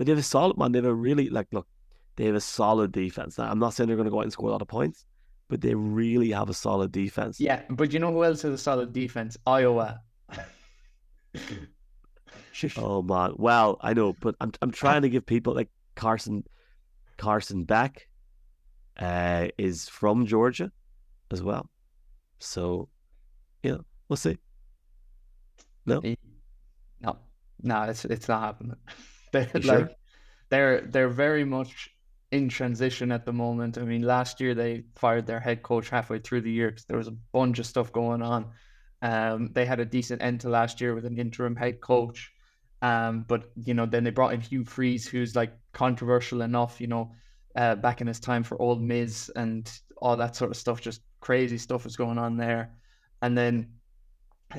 But 0.00 0.06
they 0.06 0.12
have 0.12 0.18
a 0.18 0.22
solid 0.22 0.56
man. 0.56 0.72
They 0.72 0.78
have 0.78 0.86
a 0.86 0.94
really 0.94 1.28
like 1.28 1.48
look. 1.52 1.66
They 2.16 2.24
have 2.24 2.34
a 2.34 2.40
solid 2.40 2.90
defense. 2.90 3.36
Now, 3.36 3.50
I'm 3.50 3.58
not 3.58 3.74
saying 3.74 3.88
they're 3.88 3.98
going 3.98 4.06
to 4.06 4.10
go 4.10 4.20
out 4.20 4.22
and 4.22 4.32
score 4.32 4.48
a 4.48 4.52
lot 4.52 4.62
of 4.62 4.68
points, 4.68 5.04
but 5.46 5.60
they 5.60 5.74
really 5.74 6.30
have 6.30 6.48
a 6.48 6.54
solid 6.54 6.90
defense. 6.90 7.38
Yeah, 7.38 7.60
but 7.68 7.92
you 7.92 7.98
know 7.98 8.10
who 8.10 8.24
else 8.24 8.40
has 8.40 8.54
a 8.54 8.56
solid 8.56 8.94
defense? 8.94 9.36
Iowa. 9.46 10.00
oh 12.78 13.02
man. 13.02 13.34
Well, 13.36 13.76
I 13.82 13.92
know, 13.92 14.14
but 14.22 14.36
I'm 14.40 14.52
I'm 14.62 14.70
trying 14.70 15.02
to 15.02 15.10
give 15.10 15.26
people 15.26 15.54
like 15.54 15.68
Carson 15.96 16.44
Carson 17.18 17.64
Beck 17.64 18.08
uh, 18.98 19.48
is 19.58 19.86
from 19.86 20.24
Georgia 20.24 20.72
as 21.30 21.42
well. 21.42 21.68
So, 22.38 22.88
yeah, 23.62 23.76
we'll 24.08 24.16
see. 24.16 24.38
No, 25.84 26.00
no, 27.02 27.18
no, 27.62 27.82
it's 27.82 28.06
it's 28.06 28.28
not 28.28 28.40
happening. 28.40 28.76
they're 29.32 29.50
You 29.52 29.62
like 29.62 29.88
sure? 29.88 29.96
they're 30.50 30.82
they're 30.82 31.08
very 31.08 31.44
much 31.44 31.90
in 32.32 32.48
transition 32.48 33.12
at 33.12 33.26
the 33.26 33.32
moment. 33.32 33.78
I 33.78 33.82
mean, 33.82 34.02
last 34.02 34.40
year 34.40 34.54
they 34.54 34.84
fired 34.96 35.26
their 35.26 35.40
head 35.40 35.62
coach 35.62 35.88
halfway 35.90 36.18
through 36.20 36.42
the 36.42 36.52
year 36.52 36.70
because 36.70 36.84
there 36.86 36.98
was 36.98 37.08
a 37.08 37.16
bunch 37.32 37.58
of 37.58 37.66
stuff 37.66 37.92
going 37.92 38.22
on. 38.22 38.52
Um, 39.02 39.52
they 39.52 39.66
had 39.66 39.80
a 39.80 39.84
decent 39.84 40.22
end 40.22 40.40
to 40.42 40.48
last 40.48 40.80
year 40.80 40.94
with 40.94 41.06
an 41.06 41.18
interim 41.18 41.56
head 41.56 41.80
coach. 41.80 42.32
Um, 42.82 43.24
but 43.28 43.50
you 43.56 43.74
know, 43.74 43.86
then 43.86 44.04
they 44.04 44.10
brought 44.10 44.34
in 44.34 44.40
Hugh 44.40 44.64
Freeze, 44.64 45.06
who's 45.08 45.36
like 45.36 45.52
controversial 45.72 46.42
enough, 46.42 46.80
you 46.80 46.86
know, 46.86 47.12
uh, 47.56 47.74
back 47.76 48.00
in 48.00 48.06
his 48.06 48.20
time 48.20 48.42
for 48.44 48.60
Ole 48.60 48.76
Miss 48.76 49.28
and 49.30 49.70
all 50.00 50.16
that 50.16 50.36
sort 50.36 50.50
of 50.50 50.56
stuff. 50.56 50.80
Just 50.80 51.02
crazy 51.20 51.58
stuff 51.58 51.84
was 51.84 51.96
going 51.96 52.18
on 52.18 52.36
there. 52.36 52.76
And 53.22 53.36
then 53.36 53.79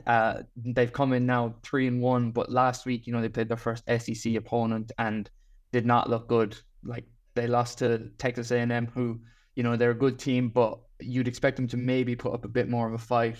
uh, 0.07 0.41
they've 0.55 0.91
come 0.91 1.13
in 1.13 1.25
now 1.25 1.55
three 1.63 1.87
and 1.87 2.01
one, 2.01 2.31
but 2.31 2.51
last 2.51 2.85
week, 2.85 3.07
you 3.07 3.13
know, 3.13 3.21
they 3.21 3.29
played 3.29 3.49
their 3.49 3.57
first 3.57 3.83
SEC 3.99 4.35
opponent 4.35 4.91
and 4.97 5.29
did 5.71 5.85
not 5.85 6.09
look 6.09 6.27
good. 6.27 6.57
Like 6.83 7.05
they 7.35 7.47
lost 7.47 7.79
to 7.79 8.09
Texas 8.17 8.51
A&M, 8.51 8.87
who 8.87 9.21
you 9.55 9.63
know 9.63 9.75
they're 9.75 9.91
a 9.91 9.95
good 9.95 10.19
team, 10.19 10.49
but 10.49 10.79
you'd 10.99 11.27
expect 11.27 11.57
them 11.57 11.67
to 11.67 11.77
maybe 11.77 12.15
put 12.15 12.33
up 12.33 12.45
a 12.45 12.49
bit 12.49 12.69
more 12.69 12.87
of 12.87 12.93
a 12.93 12.97
fight. 12.97 13.37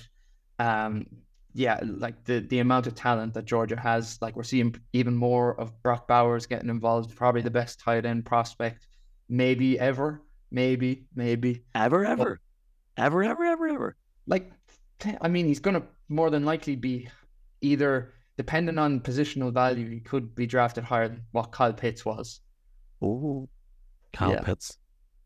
Um, 0.60 1.06
yeah, 1.54 1.80
like 1.84 2.24
the 2.26 2.40
the 2.40 2.60
amount 2.60 2.88
of 2.88 2.96
talent 2.96 3.34
that 3.34 3.46
Georgia 3.46 3.80
has, 3.80 4.18
like 4.22 4.36
we're 4.36 4.44
seeing 4.44 4.76
even 4.94 5.16
more 5.16 5.60
of 5.60 5.82
Brock 5.84 6.08
Bowers 6.08 6.46
getting 6.46 6.70
involved. 6.70 7.16
Probably 7.16 7.42
the 7.42 7.52
best 7.52 7.80
tight 7.80 8.06
end 8.06 8.26
prospect, 8.26 8.88
maybe 9.30 9.80
ever, 9.80 10.22
maybe, 10.52 11.06
maybe 11.16 11.64
ever, 11.76 12.06
ever, 12.06 12.40
ever, 12.98 13.24
ever, 13.24 13.44
ever, 13.44 13.68
ever. 13.68 13.96
like 14.28 14.52
I 15.22 15.28
mean, 15.28 15.46
he's 15.46 15.60
gonna 15.60 15.84
more 16.10 16.30
than 16.30 16.46
likely 16.46 16.76
be 16.76 17.08
either 17.62 18.14
depending 18.38 18.78
on 18.78 19.00
positional 19.02 19.54
value, 19.54 19.90
he 19.90 20.00
could 20.00 20.34
be 20.36 20.46
drafted 20.48 20.84
higher 20.84 21.08
than 21.08 21.22
what 21.32 21.52
Kyle 21.52 21.74
Pitts 21.74 22.06
was. 22.06 22.42
Oh, 23.02 23.48
Kyle 24.14 24.32
Yeah. 24.32 24.42
Pitts, 24.42 24.78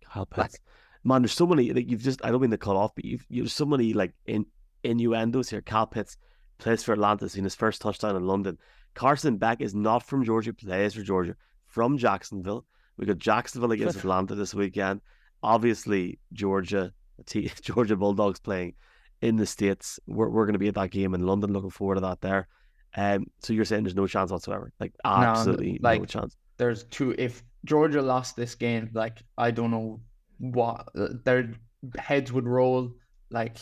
Kyle 0.04 0.28
Like- 0.36 0.52
Pitts. 0.52 0.60
Man, 1.04 1.22
there's 1.22 1.34
so 1.34 1.46
many. 1.46 1.72
Like 1.72 1.90
you've 1.90 2.02
just. 2.02 2.24
I 2.26 2.32
don't 2.32 2.42
mean 2.42 2.50
to 2.52 2.58
cut 2.58 2.76
off, 2.76 2.96
but 2.96 3.06
you've 3.06 3.26
you've 3.30 3.52
so 3.52 3.66
many 3.66 3.94
like 3.94 4.14
in 4.26 4.46
innuendos 4.84 5.50
here. 5.50 5.62
Kyle 5.62 5.86
Pitts 5.86 6.18
plays 6.58 6.84
for 6.84 6.94
Atlanta, 6.94 7.30
seen 7.30 7.44
his 7.44 7.54
first 7.56 7.82
touchdown 7.82 8.16
in 8.16 8.26
London. 8.26 8.58
Carson 8.96 9.38
Beck 9.38 9.62
is 9.62 9.76
not 9.76 10.02
from 10.04 10.24
Georgia. 10.24 10.52
Plays 10.54 10.94
for 10.96 11.02
Georgia 11.04 11.36
from 11.68 11.98
Jacksonville. 11.98 12.66
We 12.98 13.06
got 13.06 13.18
Jacksonville 13.20 13.72
against 13.74 13.98
Atlanta 13.98 14.34
this 14.36 14.54
weekend. 14.56 15.02
Obviously, 15.44 16.18
Georgia, 16.34 16.92
T- 17.28 17.52
Georgia 17.62 17.96
Bulldogs 17.96 18.40
playing 18.40 18.74
in 19.22 19.36
the 19.38 19.46
states. 19.46 20.00
We're 20.08 20.30
we're 20.30 20.46
going 20.46 20.54
to 20.54 20.60
be 20.60 20.68
at 20.68 20.76
that 20.76 20.92
game 20.92 21.14
in 21.14 21.26
London. 21.26 21.54
Looking 21.54 21.70
forward 21.70 21.96
to 21.96 22.02
that 22.02 22.22
there. 22.22 22.48
Um, 22.96 23.26
so 23.40 23.54
you're 23.54 23.66
saying 23.66 23.84
there's 23.84 23.96
no 23.96 24.08
chance 24.08 24.32
whatsoever? 24.32 24.72
Like 24.80 24.94
absolutely 25.04 25.80
no, 25.82 25.90
like- 25.90 26.08
chance. 26.08 26.36
There's 26.58 26.86
two. 26.86 27.14
If 27.18 27.44
Georgia 27.66 28.02
lost 28.02 28.38
this 28.38 28.56
game, 28.56 28.90
like 28.94 29.22
I 29.38 29.52
don't 29.52 29.72
know 29.72 30.00
what 30.38 30.88
their 31.26 31.54
heads 31.98 32.32
would 32.32 32.48
roll. 32.48 32.92
Like 33.30 33.58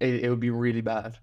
it, 0.00 0.24
it 0.24 0.30
would 0.30 0.40
be 0.40 0.50
really 0.50 0.82
bad. 0.82 1.16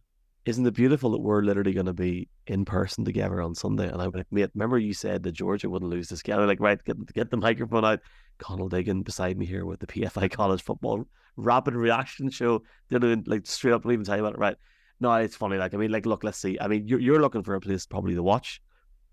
Isn't 0.45 0.65
it 0.65 0.73
beautiful 0.73 1.12
that 1.12 1.21
we're 1.21 1.43
literally 1.43 1.73
going 1.73 1.86
to 1.86 1.93
be 1.93 2.27
in 2.47 2.65
person 2.65 3.06
together 3.06 3.39
on 3.41 3.53
Sunday? 3.53 3.88
And 3.88 4.01
I'm 4.01 4.10
like, 4.10 4.25
mate, 4.32 4.49
remember 4.56 4.79
you 4.79 4.95
said 4.95 5.21
that 5.21 5.34
Georgia 5.34 5.69
wouldn't 5.69 5.91
lose 5.91 6.10
this 6.10 6.23
game? 6.23 6.39
I'm 6.39 6.47
like, 6.47 6.60
right, 6.60 6.84
get 6.84 7.13
get 7.13 7.29
the 7.29 7.38
microphone 7.38 7.86
out. 7.86 7.99
Conall 8.41 8.69
Diggin 8.69 9.04
beside 9.04 9.38
me 9.38 9.45
here 9.45 9.65
with 9.65 9.80
the 9.80 9.88
PFI 9.88 10.32
College 10.32 10.62
Football 10.62 11.06
Rapid 11.38 11.75
Reaction 11.75 12.30
Show. 12.30 12.63
Didn't 12.89 13.12
even, 13.12 13.23
like 13.27 13.47
straight 13.47 13.73
up, 13.73 13.84
don't 13.84 13.93
even 13.93 14.06
tell 14.06 14.17
you 14.17 14.23
about 14.23 14.36
it, 14.36 14.39
right? 14.39 14.58
No, 14.99 15.13
it's 15.13 15.36
funny. 15.36 15.58
Like, 15.58 15.73
I 15.73 15.77
mean, 15.77 15.91
like, 15.91 16.06
look, 16.06 16.23
let's 16.23 16.38
see. 16.38 16.58
I 16.60 16.67
mean, 16.67 16.88
you're 16.88 16.99
you're 16.99 17.21
looking 17.21 17.43
for 17.43 17.56
a 17.56 17.62
place 17.62 17.86
probably 17.86 18.15
to 18.15 18.23
watch 18.23 18.62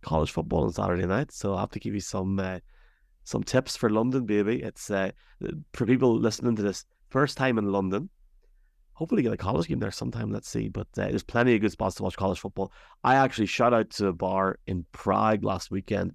college 0.03 0.33
football 0.33 0.65
on 0.65 0.73
Saturday 0.73 1.07
night, 1.07 1.33
so 1.33 1.53
I'll 1.53 1.61
have 1.61 1.71
to 1.71 1.81
give 1.81 1.95
you 1.95 2.01
some 2.01 2.39
uh, 2.39 2.59
some 3.25 3.43
tips 3.43 3.77
for 3.77 3.89
London, 3.89 4.27
baby. 4.27 4.63
It's 4.63 4.91
uh, 4.91 5.13
for 5.73 5.87
people 5.87 6.19
listening 6.19 6.57
to 6.57 6.63
this 6.63 6.85
first 7.11 7.37
time 7.37 7.57
in 7.59 7.73
London 7.73 8.11
hopefully 8.99 9.23
get 9.23 9.33
a 9.33 9.37
college 9.37 9.69
game 9.69 9.79
there 9.79 9.93
sometime. 9.93 10.33
Let's 10.33 10.49
see. 10.49 10.69
But 10.69 10.89
uh, 10.99 11.07
there's 11.07 11.23
plenty 11.23 11.55
of 11.55 11.61
good 11.61 11.71
spots 11.71 11.95
to 11.97 12.03
watch 12.03 12.17
college 12.17 12.41
football. 12.41 12.73
I 13.05 13.15
actually 13.15 13.47
shout 13.47 13.73
out 13.73 13.91
to 13.91 14.09
a 14.09 14.13
bar 14.13 14.59
in 14.67 14.85
Prague 14.91 15.45
last 15.45 15.71
weekend. 15.71 16.15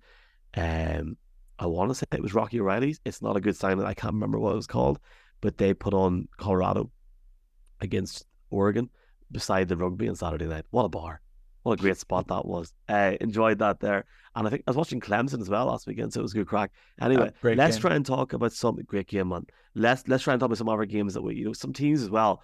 Um, 0.54 1.16
I 1.60 1.66
want 1.68 1.92
to 1.92 1.96
say 1.96 2.06
it 2.12 2.22
was 2.22 2.34
Rocky 2.34 2.60
O'Reilly's. 2.60 3.00
It's 3.06 3.22
not 3.22 3.38
a 3.38 3.42
good 3.42 3.56
sign. 3.56 3.78
that 3.78 3.88
I 3.88 3.94
can't 3.94 4.14
remember 4.14 4.40
what 4.40 4.54
it 4.54 4.58
was 4.58 4.68
called, 4.68 5.00
but 5.42 5.58
they 5.58 5.74
put 5.74 5.94
on 5.94 6.28
Colorado 6.38 6.92
against 7.80 8.26
Oregon 8.50 8.90
beside 9.32 9.68
the 9.68 9.78
rugby 9.78 10.10
on 10.10 10.16
Saturday 10.16 10.46
night. 10.46 10.66
What 10.72 10.86
a 10.86 10.90
bar! 10.90 11.22
What 11.64 11.80
a 11.80 11.82
great 11.82 11.98
spot 11.98 12.28
that 12.28 12.46
was. 12.46 12.74
Uh, 12.90 13.14
enjoyed 13.22 13.60
that 13.60 13.80
there. 13.80 14.06
And 14.36 14.46
I 14.46 14.50
think 14.50 14.64
I 14.68 14.72
was 14.72 14.78
watching 14.78 15.00
Clemson 15.00 15.40
as 15.42 15.50
well 15.50 15.68
last 15.68 15.88
weekend, 15.88 16.12
so 16.12 16.20
it 16.20 16.24
was 16.24 16.34
a 16.34 16.38
good 16.38 16.48
crack. 16.48 16.72
Anyway, 17.00 17.32
great 17.42 17.58
let's 17.58 17.78
game. 17.78 17.82
try 17.82 17.96
and 17.96 18.06
talk 18.06 18.34
about 18.34 18.52
some 18.52 18.76
great 18.86 19.08
game, 19.08 19.30
man. 19.30 19.46
Let's 19.76 20.08
let's 20.08 20.24
try 20.24 20.34
and 20.34 20.40
talk 20.40 20.48
about 20.48 20.58
some 20.58 20.70
other 20.70 20.86
games 20.86 21.14
that 21.14 21.22
we, 21.22 21.36
you 21.36 21.46
know, 21.46 21.54
some 21.54 21.72
teams 21.72 22.02
as 22.02 22.10
well 22.10 22.42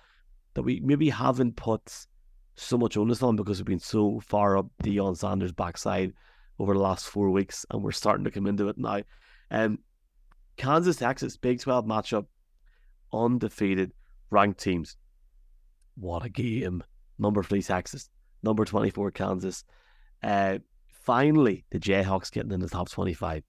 that 0.53 0.63
we 0.63 0.79
maybe 0.79 1.09
haven't 1.09 1.55
put 1.55 2.05
so 2.55 2.77
much 2.77 2.97
onus 2.97 3.23
on 3.23 3.35
because 3.35 3.59
we've 3.59 3.65
been 3.65 3.79
so 3.79 4.19
far 4.19 4.57
up 4.57 4.67
Deion 4.83 5.17
Sanders' 5.17 5.51
backside 5.51 6.13
over 6.59 6.73
the 6.73 6.79
last 6.79 7.07
four 7.07 7.29
weeks, 7.29 7.65
and 7.71 7.81
we're 7.81 7.91
starting 7.91 8.25
to 8.25 8.31
come 8.31 8.45
into 8.45 8.67
it 8.67 8.77
now. 8.77 9.01
Um, 9.49 9.79
Kansas, 10.57 10.97
Texas, 10.97 11.37
Big 11.37 11.61
Twelve 11.61 11.85
matchup, 11.85 12.25
undefeated, 13.13 13.93
ranked 14.29 14.59
teams. 14.59 14.97
What 15.95 16.25
a 16.25 16.29
game! 16.29 16.83
Number 17.17 17.43
three 17.43 17.61
Texas, 17.61 18.09
number 18.43 18.65
twenty 18.65 18.89
four 18.89 19.11
Kansas. 19.11 19.63
Uh, 20.21 20.59
finally, 21.03 21.65
the 21.71 21.79
Jayhawks 21.79 22.31
getting 22.31 22.51
in 22.51 22.59
the 22.59 22.69
top 22.69 22.89
twenty 22.89 23.13
five. 23.13 23.43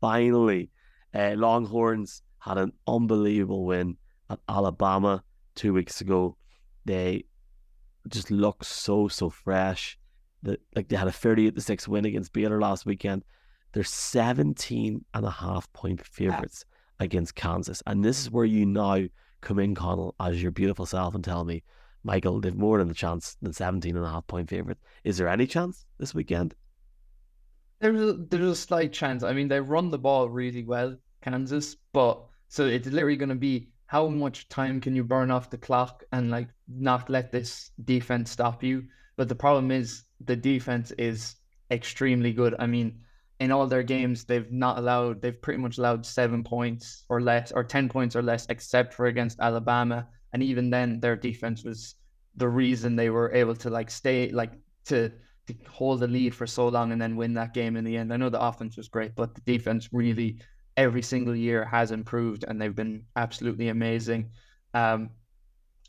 Finally, 0.00 0.70
uh, 1.14 1.34
Longhorns 1.36 2.22
had 2.38 2.56
an 2.56 2.72
unbelievable 2.86 3.66
win 3.66 3.98
at 4.30 4.38
Alabama 4.48 5.22
two 5.54 5.74
weeks 5.74 6.00
ago. 6.00 6.36
They 6.86 7.24
just 8.08 8.30
look 8.30 8.64
so 8.64 9.08
so 9.08 9.28
fresh. 9.28 9.98
That 10.42 10.60
like 10.74 10.88
they 10.88 10.96
had 10.96 11.08
a 11.08 11.12
38 11.12 11.54
to 11.54 11.60
6 11.60 11.88
win 11.88 12.04
against 12.04 12.32
Baylor 12.32 12.60
last 12.60 12.86
weekend. 12.86 13.24
They're 13.72 13.84
17 13.84 15.04
and 15.14 15.26
a 15.26 15.30
half 15.30 15.72
point 15.72 16.04
favorites 16.04 16.64
against 16.98 17.34
Kansas. 17.34 17.82
And 17.86 18.04
this 18.04 18.20
is 18.20 18.30
where 18.30 18.44
you 18.44 18.66
now 18.66 19.04
come 19.40 19.58
in, 19.58 19.74
Conall, 19.74 20.14
as 20.20 20.42
your 20.42 20.50
beautiful 20.50 20.86
self 20.86 21.14
and 21.14 21.24
tell 21.24 21.44
me, 21.44 21.62
Michael, 22.02 22.40
they've 22.40 22.54
more 22.54 22.78
than 22.78 22.90
a 22.90 22.94
chance 22.94 23.36
than 23.42 23.52
17 23.52 23.96
and 23.96 24.04
a 24.04 24.10
half 24.10 24.26
point 24.26 24.48
favorites. 24.48 24.80
Is 25.04 25.18
there 25.18 25.28
any 25.28 25.46
chance 25.46 25.84
this 25.98 26.14
weekend? 26.14 26.54
There's 27.80 28.00
a, 28.00 28.12
there's 28.14 28.50
a 28.50 28.56
slight 28.56 28.92
chance. 28.92 29.22
I 29.22 29.32
mean, 29.32 29.48
they 29.48 29.60
run 29.60 29.90
the 29.90 29.98
ball 29.98 30.28
really 30.28 30.64
well, 30.64 30.96
Kansas, 31.22 31.76
but 31.92 32.22
so 32.48 32.66
it's 32.66 32.88
literally 32.88 33.16
going 33.16 33.30
to 33.30 33.34
be 33.34 33.68
how 33.86 34.06
much 34.06 34.48
time 34.48 34.80
can 34.80 34.94
you 34.94 35.02
burn 35.02 35.30
off 35.30 35.50
the 35.50 35.58
clock 35.58 36.04
and 36.12 36.30
like 36.30 36.48
not 36.68 37.10
let 37.10 37.32
this 37.32 37.70
defense 37.84 38.30
stop 38.30 38.62
you. 38.62 38.84
But 39.20 39.28
the 39.28 39.34
problem 39.34 39.70
is 39.70 40.04
the 40.24 40.34
defense 40.34 40.92
is 40.92 41.36
extremely 41.70 42.32
good. 42.32 42.54
I 42.58 42.64
mean, 42.64 43.00
in 43.38 43.52
all 43.52 43.66
their 43.66 43.82
games, 43.82 44.24
they've 44.24 44.50
not 44.50 44.78
allowed, 44.78 45.20
they've 45.20 45.42
pretty 45.42 45.60
much 45.60 45.76
allowed 45.76 46.06
seven 46.06 46.42
points 46.42 47.04
or 47.10 47.20
less, 47.20 47.52
or 47.52 47.62
10 47.62 47.90
points 47.90 48.16
or 48.16 48.22
less, 48.22 48.46
except 48.48 48.94
for 48.94 49.04
against 49.04 49.38
Alabama. 49.38 50.08
And 50.32 50.42
even 50.42 50.70
then, 50.70 51.00
their 51.00 51.16
defense 51.16 51.64
was 51.64 51.96
the 52.34 52.48
reason 52.48 52.96
they 52.96 53.10
were 53.10 53.30
able 53.34 53.54
to 53.56 53.68
like 53.68 53.90
stay, 53.90 54.30
like 54.30 54.52
to, 54.86 55.12
to 55.48 55.54
hold 55.68 56.00
the 56.00 56.08
lead 56.08 56.34
for 56.34 56.46
so 56.46 56.68
long 56.68 56.90
and 56.90 57.02
then 57.02 57.14
win 57.14 57.34
that 57.34 57.52
game 57.52 57.76
in 57.76 57.84
the 57.84 57.98
end. 57.98 58.14
I 58.14 58.16
know 58.16 58.30
the 58.30 58.40
offense 58.40 58.78
was 58.78 58.88
great, 58.88 59.14
but 59.16 59.34
the 59.34 59.42
defense 59.42 59.90
really 59.92 60.40
every 60.78 61.02
single 61.02 61.36
year 61.36 61.66
has 61.66 61.90
improved 61.90 62.46
and 62.48 62.58
they've 62.58 62.74
been 62.74 63.04
absolutely 63.16 63.68
amazing. 63.68 64.30
Um, 64.72 65.10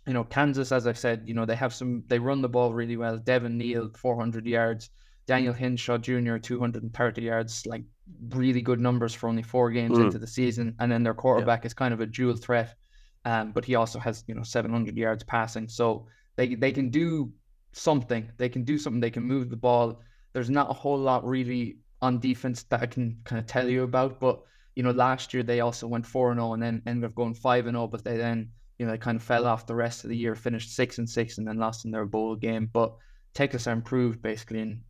you 0.07 0.13
know, 0.13 0.23
Kansas, 0.23 0.71
as 0.71 0.87
I 0.87 0.93
said, 0.93 1.23
you 1.25 1.33
know, 1.33 1.45
they 1.45 1.55
have 1.55 1.73
some, 1.73 2.03
they 2.07 2.19
run 2.19 2.41
the 2.41 2.49
ball 2.49 2.73
really 2.73 2.97
well. 2.97 3.17
Devin 3.17 3.57
Neal, 3.57 3.89
400 3.95 4.45
yards. 4.45 4.89
Daniel 5.27 5.53
Hishaw 5.53 5.97
Jr., 6.01 6.37
230 6.37 7.21
yards, 7.21 7.65
like 7.67 7.83
really 8.29 8.61
good 8.61 8.79
numbers 8.79 9.13
for 9.13 9.29
only 9.29 9.43
four 9.43 9.71
games 9.71 9.97
Mm. 9.97 10.03
into 10.05 10.19
the 10.19 10.27
season. 10.27 10.75
And 10.79 10.91
then 10.91 11.03
their 11.03 11.13
quarterback 11.13 11.65
is 11.65 11.73
kind 11.73 11.93
of 11.93 12.01
a 12.01 12.05
dual 12.05 12.35
threat 12.35 12.75
Um, 13.23 13.51
but 13.51 13.65
he 13.65 13.75
also 13.75 13.99
has 13.99 14.23
you 14.27 14.33
know 14.33 14.41
700 14.43 14.97
yards 14.97 15.23
passing, 15.23 15.67
so 15.67 16.07
they 16.37 16.55
they 16.55 16.71
can 16.71 16.89
do 16.89 17.31
something. 17.71 18.31
They 18.37 18.49
can 18.49 18.63
do 18.63 18.77
something. 18.79 18.99
They 18.99 19.11
can 19.11 19.23
move 19.23 19.49
the 19.49 19.57
ball. 19.57 20.01
There's 20.33 20.49
not 20.49 20.69
a 20.71 20.73
whole 20.73 20.97
lot 20.97 21.23
really 21.25 21.77
on 22.01 22.19
defense 22.19 22.63
that 22.63 22.81
I 22.81 22.87
can 22.87 23.19
kind 23.23 23.39
of 23.39 23.45
tell 23.45 23.69
you 23.69 23.83
about, 23.83 24.19
but 24.19 24.41
you 24.75 24.81
know, 24.83 24.91
last 24.91 25.33
year 25.33 25.43
they 25.43 25.59
also 25.59 25.87
went 25.87 26.05
four 26.05 26.31
and 26.31 26.39
zero, 26.39 26.53
and 26.53 26.63
then 26.63 26.81
ended 26.87 27.09
up 27.09 27.15
going 27.15 27.35
five 27.35 27.67
and 27.67 27.75
zero. 27.75 27.87
But 27.87 28.03
they 28.03 28.17
then, 28.17 28.49
you 28.81 28.87
know, 28.87 28.93
they 28.93 28.97
kind 28.97 29.17
of 29.17 29.21
fell 29.21 29.45
off 29.45 29.67
the 29.67 29.75
rest 29.75 30.03
of 30.03 30.09
the 30.09 30.17
year, 30.17 30.33
finished 30.33 30.75
six 30.75 30.97
and 30.97 31.07
six, 31.07 31.37
and 31.37 31.47
then 31.47 31.59
lost 31.59 31.85
in 31.85 31.91
their 31.91 32.03
bowl 32.03 32.35
game. 32.35 32.67
But 32.73 32.95
Texas 33.35 33.67
are 33.67 33.73
improved 33.73 34.23
basically 34.23 34.59
in 34.59 34.81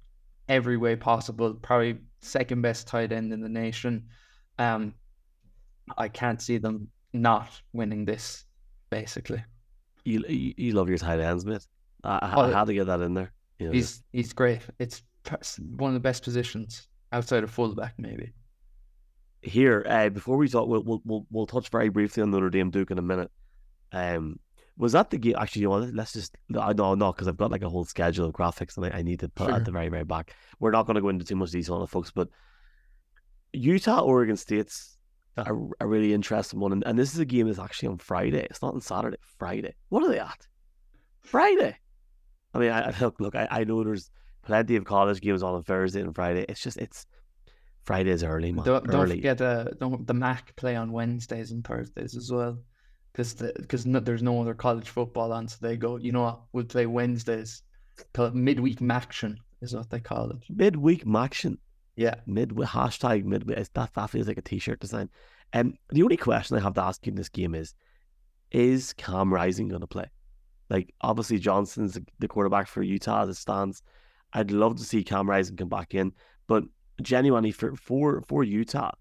every 0.47 0.77
way 0.77 0.95
possible. 0.95 1.53
Probably 1.55 1.97
second 2.21 2.61
best 2.61 2.87
tight 2.87 3.11
end 3.11 3.33
in 3.33 3.41
the 3.41 3.49
nation. 3.49 4.05
Um, 4.57 4.93
I 5.97 6.07
can't 6.07 6.41
see 6.41 6.57
them 6.57 6.87
not 7.11 7.61
winning 7.73 8.05
this. 8.05 8.45
Basically, 8.91 9.43
you 10.05 10.23
you, 10.25 10.53
you 10.55 10.71
love 10.71 10.87
your 10.87 10.97
tight 10.97 11.19
ends, 11.19 11.45
mate. 11.45 11.67
I, 12.05 12.33
oh, 12.33 12.41
I 12.43 12.51
had 12.57 12.67
to 12.67 12.73
get 12.73 12.87
that 12.87 13.01
in 13.01 13.13
there. 13.13 13.33
You 13.59 13.65
know, 13.65 13.73
he's 13.73 13.89
just... 13.89 14.03
he's 14.13 14.31
great. 14.31 14.61
It's 14.79 15.03
one 15.59 15.89
of 15.89 15.95
the 15.95 15.99
best 15.99 16.23
positions 16.23 16.87
outside 17.11 17.43
of 17.43 17.51
fullback, 17.51 17.95
maybe 17.97 18.31
here 19.41 19.85
uh, 19.89 20.09
before 20.09 20.37
we 20.37 20.47
talk, 20.47 20.67
we'll, 20.67 21.01
we'll 21.03 21.25
we'll 21.31 21.47
touch 21.47 21.69
very 21.69 21.89
briefly 21.89 22.21
on 22.21 22.31
Notre 22.31 22.49
Dame 22.49 22.69
Duke 22.69 22.91
in 22.91 22.99
a 22.99 23.01
minute. 23.01 23.31
Um, 23.91 24.39
was 24.77 24.93
that 24.93 25.09
the 25.09 25.17
game? 25.17 25.35
Actually, 25.37 25.63
you 25.63 25.69
know, 25.69 25.77
let's 25.77 26.13
just 26.13 26.35
I 26.57 26.73
know 26.73 26.95
not 26.95 27.15
because 27.15 27.27
I've 27.27 27.37
got 27.37 27.51
like 27.51 27.61
a 27.61 27.69
whole 27.69 27.85
schedule 27.85 28.25
of 28.25 28.33
graphics 28.33 28.77
and 28.77 28.85
I, 28.85 28.99
I 28.99 29.01
need 29.01 29.19
to 29.19 29.29
put 29.29 29.47
sure. 29.47 29.55
at 29.55 29.65
the 29.65 29.71
very 29.71 29.89
very 29.89 30.05
back. 30.05 30.33
We're 30.59 30.71
not 30.71 30.85
going 30.85 30.95
to 30.95 31.01
go 31.01 31.09
into 31.09 31.25
too 31.25 31.35
much 31.35 31.51
detail 31.51 31.75
on 31.75 31.83
it, 31.83 31.89
folks, 31.89 32.11
but 32.11 32.29
Utah 33.53 33.99
Oregon 33.99 34.37
State's 34.37 34.97
a, 35.37 35.53
a 35.79 35.87
really 35.87 36.13
interesting 36.13 36.59
one, 36.59 36.71
and, 36.71 36.83
and 36.85 36.97
this 36.97 37.13
is 37.13 37.19
a 37.19 37.25
game 37.25 37.47
that's 37.47 37.59
actually 37.59 37.89
on 37.89 37.97
Friday. 37.97 38.45
It's 38.49 38.61
not 38.61 38.73
on 38.73 38.81
Saturday. 38.81 39.17
Friday. 39.37 39.73
What 39.89 40.03
are 40.03 40.09
they 40.09 40.19
at? 40.19 40.47
Friday. 41.21 41.77
I 42.53 42.59
mean, 42.59 42.71
I, 42.71 42.93
look, 42.99 43.19
look. 43.19 43.35
I, 43.35 43.47
I 43.49 43.63
know 43.63 43.83
there's 43.83 44.09
plenty 44.43 44.75
of 44.75 44.85
college 44.85 45.21
games 45.21 45.43
on 45.43 45.55
on 45.55 45.63
Thursday 45.63 46.01
and 46.01 46.13
Friday. 46.15 46.45
It's 46.49 46.61
just 46.61 46.77
it's 46.77 47.05
Fridays 47.83 48.23
early, 48.23 48.51
man. 48.51 48.65
Don't, 48.65 48.85
don't 48.85 49.09
forget 49.09 49.41
uh, 49.41 49.65
don't, 49.79 50.05
the 50.05 50.13
MAC 50.13 50.55
play 50.55 50.75
on 50.75 50.91
Wednesdays 50.91 51.51
and 51.51 51.63
Thursdays 51.63 52.15
as 52.15 52.31
well, 52.31 52.59
because 53.11 53.33
because 53.33 53.83
the, 53.83 53.89
no, 53.89 53.99
there's 53.99 54.23
no 54.23 54.41
other 54.41 54.53
college 54.53 54.89
football 54.89 55.31
on, 55.33 55.47
so 55.47 55.57
they 55.61 55.77
go. 55.77 55.97
You 55.97 56.11
know 56.11 56.23
what? 56.23 56.41
We'll 56.53 56.65
play 56.65 56.85
Wednesdays. 56.85 57.63
Call 58.13 58.25
it 58.25 58.35
midweek 58.35 58.79
maction 58.79 59.37
is 59.61 59.75
what 59.75 59.89
they 59.89 59.99
call 59.99 60.31
it. 60.31 60.37
Midweek 60.49 61.05
maction. 61.05 61.57
Yeah. 61.95 62.15
Midweek 62.25 62.69
hashtag 62.69 63.25
midweek. 63.25 63.57
That 63.73 63.93
that 63.93 64.09
feels 64.09 64.27
like 64.27 64.37
a 64.37 64.41
t-shirt 64.41 64.79
design. 64.79 65.09
And 65.53 65.69
um, 65.69 65.77
the 65.89 66.03
only 66.03 66.17
question 66.17 66.57
I 66.57 66.61
have 66.61 66.73
to 66.75 66.83
ask 66.83 67.05
you 67.05 67.11
in 67.11 67.15
this 67.15 67.29
game 67.29 67.53
is: 67.55 67.73
Is 68.51 68.93
Cam 68.93 69.33
Rising 69.33 69.67
going 69.67 69.81
to 69.81 69.87
play? 69.87 70.09
Like 70.69 70.93
obviously 71.01 71.37
Johnson's 71.37 71.99
the 72.19 72.27
quarterback 72.27 72.67
for 72.67 72.81
Utah 72.81 73.23
as 73.23 73.29
it 73.29 73.35
stands. 73.35 73.83
I'd 74.33 74.51
love 74.51 74.77
to 74.77 74.83
see 74.83 75.03
Cam 75.03 75.29
Rising 75.29 75.57
come 75.57 75.67
back 75.67 75.93
in, 75.93 76.13
but 76.47 76.63
genuinely 77.01 77.51
for 77.51 77.75
for 77.75 78.23
for 78.27 78.43
Utah, 78.43 78.91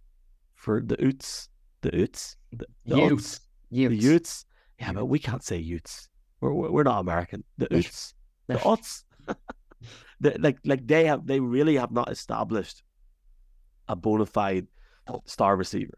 for 0.57 0.83
the 0.83 0.97
Utes, 0.99 1.49
the 1.83 1.97
Utes, 1.97 2.37
the, 2.53 2.67
the 2.87 2.97
Utes, 2.97 3.41
Utes. 3.71 3.97
the 3.97 4.03
Utes. 4.03 4.45
Yeah, 4.79 4.93
but 4.93 5.07
we 5.07 5.19
can't 5.19 5.43
say 5.43 5.59
Utes. 5.59 6.09
We're 6.41 6.53
we're 6.53 6.83
not 6.83 7.01
American. 7.01 7.45
The 7.59 7.69
Utes, 7.71 8.15
the 8.47 8.61
Utes. 8.65 9.05
the, 10.21 10.37
like 10.39 10.59
like 10.65 10.87
they 10.87 11.05
have 11.07 11.27
they 11.27 11.41
really 11.41 11.77
have 11.77 11.93
not 11.93 12.11
established 12.11 12.83
a 13.89 13.97
bona 13.97 14.27
fide 14.27 14.67
star 15.27 15.57
receiver. 15.57 15.95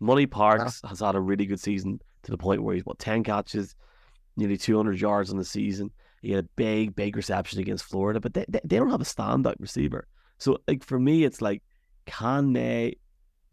Money 0.00 0.26
Parks 0.26 0.80
has 0.86 1.00
had 1.00 1.14
a 1.14 1.20
really 1.20 1.46
good 1.46 1.60
season 1.60 2.00
to 2.22 2.30
the 2.30 2.38
point 2.38 2.62
where 2.62 2.74
he's 2.74 2.84
what 2.84 2.98
ten 2.98 3.24
catches, 3.24 3.74
nearly 4.36 4.56
two 4.56 4.76
hundred 4.76 5.00
yards 5.00 5.30
on 5.30 5.38
the 5.38 5.44
season. 5.44 5.90
He 6.22 6.32
had 6.32 6.44
a 6.44 6.48
big, 6.56 6.96
big 6.96 7.16
reception 7.16 7.60
against 7.60 7.84
Florida, 7.84 8.20
but 8.20 8.34
they, 8.34 8.44
they, 8.48 8.60
they 8.64 8.76
don't 8.76 8.90
have 8.90 9.00
a 9.00 9.04
standout 9.04 9.54
receiver. 9.60 10.08
So 10.38 10.58
like 10.66 10.84
for 10.84 10.98
me, 10.98 11.24
it's 11.24 11.40
like, 11.40 11.62
can 12.06 12.52
they 12.52 12.96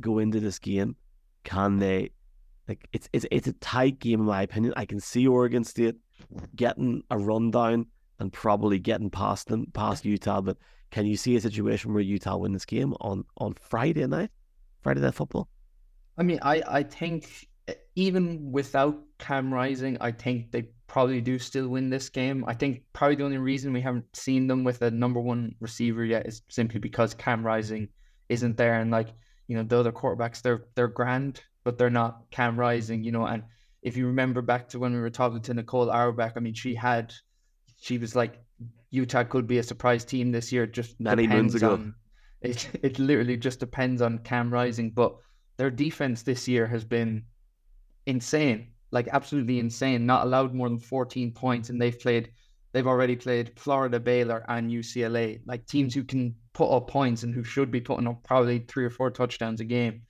go 0.01 0.19
into 0.19 0.39
this 0.39 0.59
game? 0.59 0.95
Can 1.43 1.77
they 1.77 2.09
like 2.67 2.87
it's 2.93 3.07
it's 3.13 3.25
it's 3.31 3.47
a 3.47 3.53
tight 3.53 3.99
game 3.99 4.21
in 4.21 4.25
my 4.25 4.41
opinion. 4.41 4.73
I 4.75 4.85
can 4.85 4.99
see 4.99 5.27
Oregon 5.27 5.63
State 5.63 5.95
getting 6.55 7.03
a 7.11 7.17
rundown 7.17 7.87
and 8.19 8.31
probably 8.31 8.79
getting 8.79 9.09
past 9.09 9.47
them 9.47 9.67
past 9.73 10.05
Utah, 10.05 10.41
but 10.41 10.57
can 10.91 11.05
you 11.05 11.17
see 11.17 11.35
a 11.35 11.41
situation 11.41 11.93
where 11.93 12.03
Utah 12.03 12.37
win 12.37 12.53
this 12.53 12.65
game 12.65 12.93
on 13.01 13.25
on 13.37 13.53
Friday 13.55 14.05
night, 14.07 14.31
Friday 14.81 15.01
night 15.01 15.13
football? 15.13 15.49
I 16.17 16.23
mean, 16.23 16.39
I 16.41 16.63
I 16.67 16.83
think 16.83 17.47
eh, 17.67 17.73
even 17.95 18.51
without 18.51 18.97
Cam 19.19 19.53
Rising, 19.53 19.97
I 19.99 20.11
think 20.11 20.51
they 20.51 20.69
probably 20.87 21.21
do 21.21 21.37
still 21.39 21.67
win 21.67 21.89
this 21.89 22.09
game. 22.09 22.45
I 22.47 22.53
think 22.53 22.83
probably 22.93 23.15
the 23.15 23.25
only 23.25 23.37
reason 23.37 23.73
we 23.73 23.81
haven't 23.81 24.15
seen 24.15 24.47
them 24.47 24.63
with 24.63 24.81
a 24.81 24.91
number 24.91 25.19
one 25.19 25.55
receiver 25.59 26.05
yet 26.05 26.27
is 26.27 26.41
simply 26.49 26.79
because 26.79 27.13
Cam 27.13 27.45
Rising 27.45 27.89
isn't 28.29 28.57
there. 28.57 28.79
And 28.79 28.91
like, 28.91 29.09
you 29.47 29.57
know, 29.57 29.63
the 29.63 29.79
other 29.79 29.91
quarterbacks, 29.91 30.41
they're 30.41 30.65
they're 30.75 30.87
grand, 30.87 31.41
but 31.65 31.77
they're 31.77 31.89
not 31.89 32.31
Cam 32.31 32.57
Rising, 32.57 33.03
you 33.03 33.11
know. 33.11 33.25
And 33.25 33.43
if 33.81 33.97
you 33.97 34.07
remember 34.07 34.41
back 34.41 34.69
to 34.69 34.79
when 34.79 34.93
we 34.93 35.01
were 35.01 35.09
talking 35.09 35.41
to 35.41 35.53
Nicole 35.53 35.91
Auerbach, 35.91 36.33
I 36.37 36.39
mean, 36.39 36.53
she 36.53 36.73
had 36.73 37.13
she 37.81 37.97
was 37.97 38.15
like 38.15 38.41
Utah 38.91 39.25
could 39.25 39.47
be 39.47 39.57
a 39.57 39.63
surprise 39.63 40.05
team 40.05 40.31
this 40.31 40.53
year. 40.53 40.65
Just 40.65 40.97
many 41.01 41.27
moons 41.27 41.55
ago. 41.55 41.73
On, 41.73 41.95
it 42.39 42.69
it 42.81 42.99
literally 42.99 43.35
just 43.35 43.59
depends 43.59 44.01
on 44.01 44.19
Cam 44.19 44.49
Rising, 44.49 44.91
but 44.91 45.17
their 45.57 45.69
defense 45.69 46.23
this 46.23 46.47
year 46.47 46.65
has 46.67 46.85
been 46.85 47.25
insane 48.05 48.69
like 48.95 49.09
absolutely 49.11 49.59
insane. 49.59 50.05
Not 50.05 50.25
allowed 50.25 50.53
more 50.53 50.69
than 50.69 50.79
14 50.79 51.33
points, 51.33 51.69
and 51.69 51.79
they've 51.79 51.99
played. 51.99 52.31
They've 52.71 52.87
already 52.87 53.15
played 53.15 53.57
Florida, 53.57 53.99
Baylor, 53.99 54.43
and 54.49 54.69
UCLA, 54.69 55.39
like 55.45 55.65
teams 55.65 55.93
who 55.93 56.03
can 56.03 56.35
put 56.53 56.69
up 56.69 56.89
points 56.89 57.23
and 57.23 57.33
who 57.33 57.43
should 57.43 57.71
be 57.71 57.79
putting 57.79 58.07
up 58.07 58.21
probably 58.23 58.59
three 58.59 58.83
or 58.83 58.89
four 58.89 59.11
touchdowns 59.11 59.61
a 59.61 59.63
game, 59.63 60.01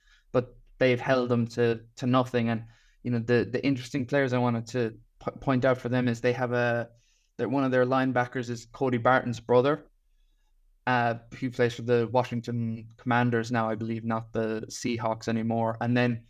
they've 0.78 1.00
held 1.00 1.28
them 1.28 1.46
to 1.48 1.80
to 1.96 2.06
nothing. 2.06 2.48
And 2.48 2.64
you 3.02 3.10
know 3.10 3.18
the 3.18 3.48
the 3.50 3.64
interesting 3.64 4.06
players 4.06 4.32
I 4.32 4.38
wanted 4.38 4.66
to 4.68 4.94
p- 5.24 5.38
point 5.40 5.64
out 5.64 5.78
for 5.78 5.88
them 5.88 6.08
is 6.08 6.20
they 6.20 6.32
have 6.32 6.52
a 6.52 6.88
that 7.38 7.50
one 7.50 7.64
of 7.64 7.70
their 7.70 7.84
linebackers 7.84 8.48
is 8.50 8.66
Cody 8.72 8.98
Barton's 8.98 9.40
brother, 9.40 9.86
uh, 10.86 11.14
who 11.38 11.50
plays 11.50 11.74
for 11.74 11.82
the 11.82 12.08
Washington 12.10 12.88
Commanders 12.96 13.52
now, 13.52 13.68
I 13.68 13.74
believe, 13.74 14.04
not 14.04 14.32
the 14.32 14.64
Seahawks 14.68 15.28
anymore. 15.28 15.76
And 15.80 15.94
then 15.96 16.22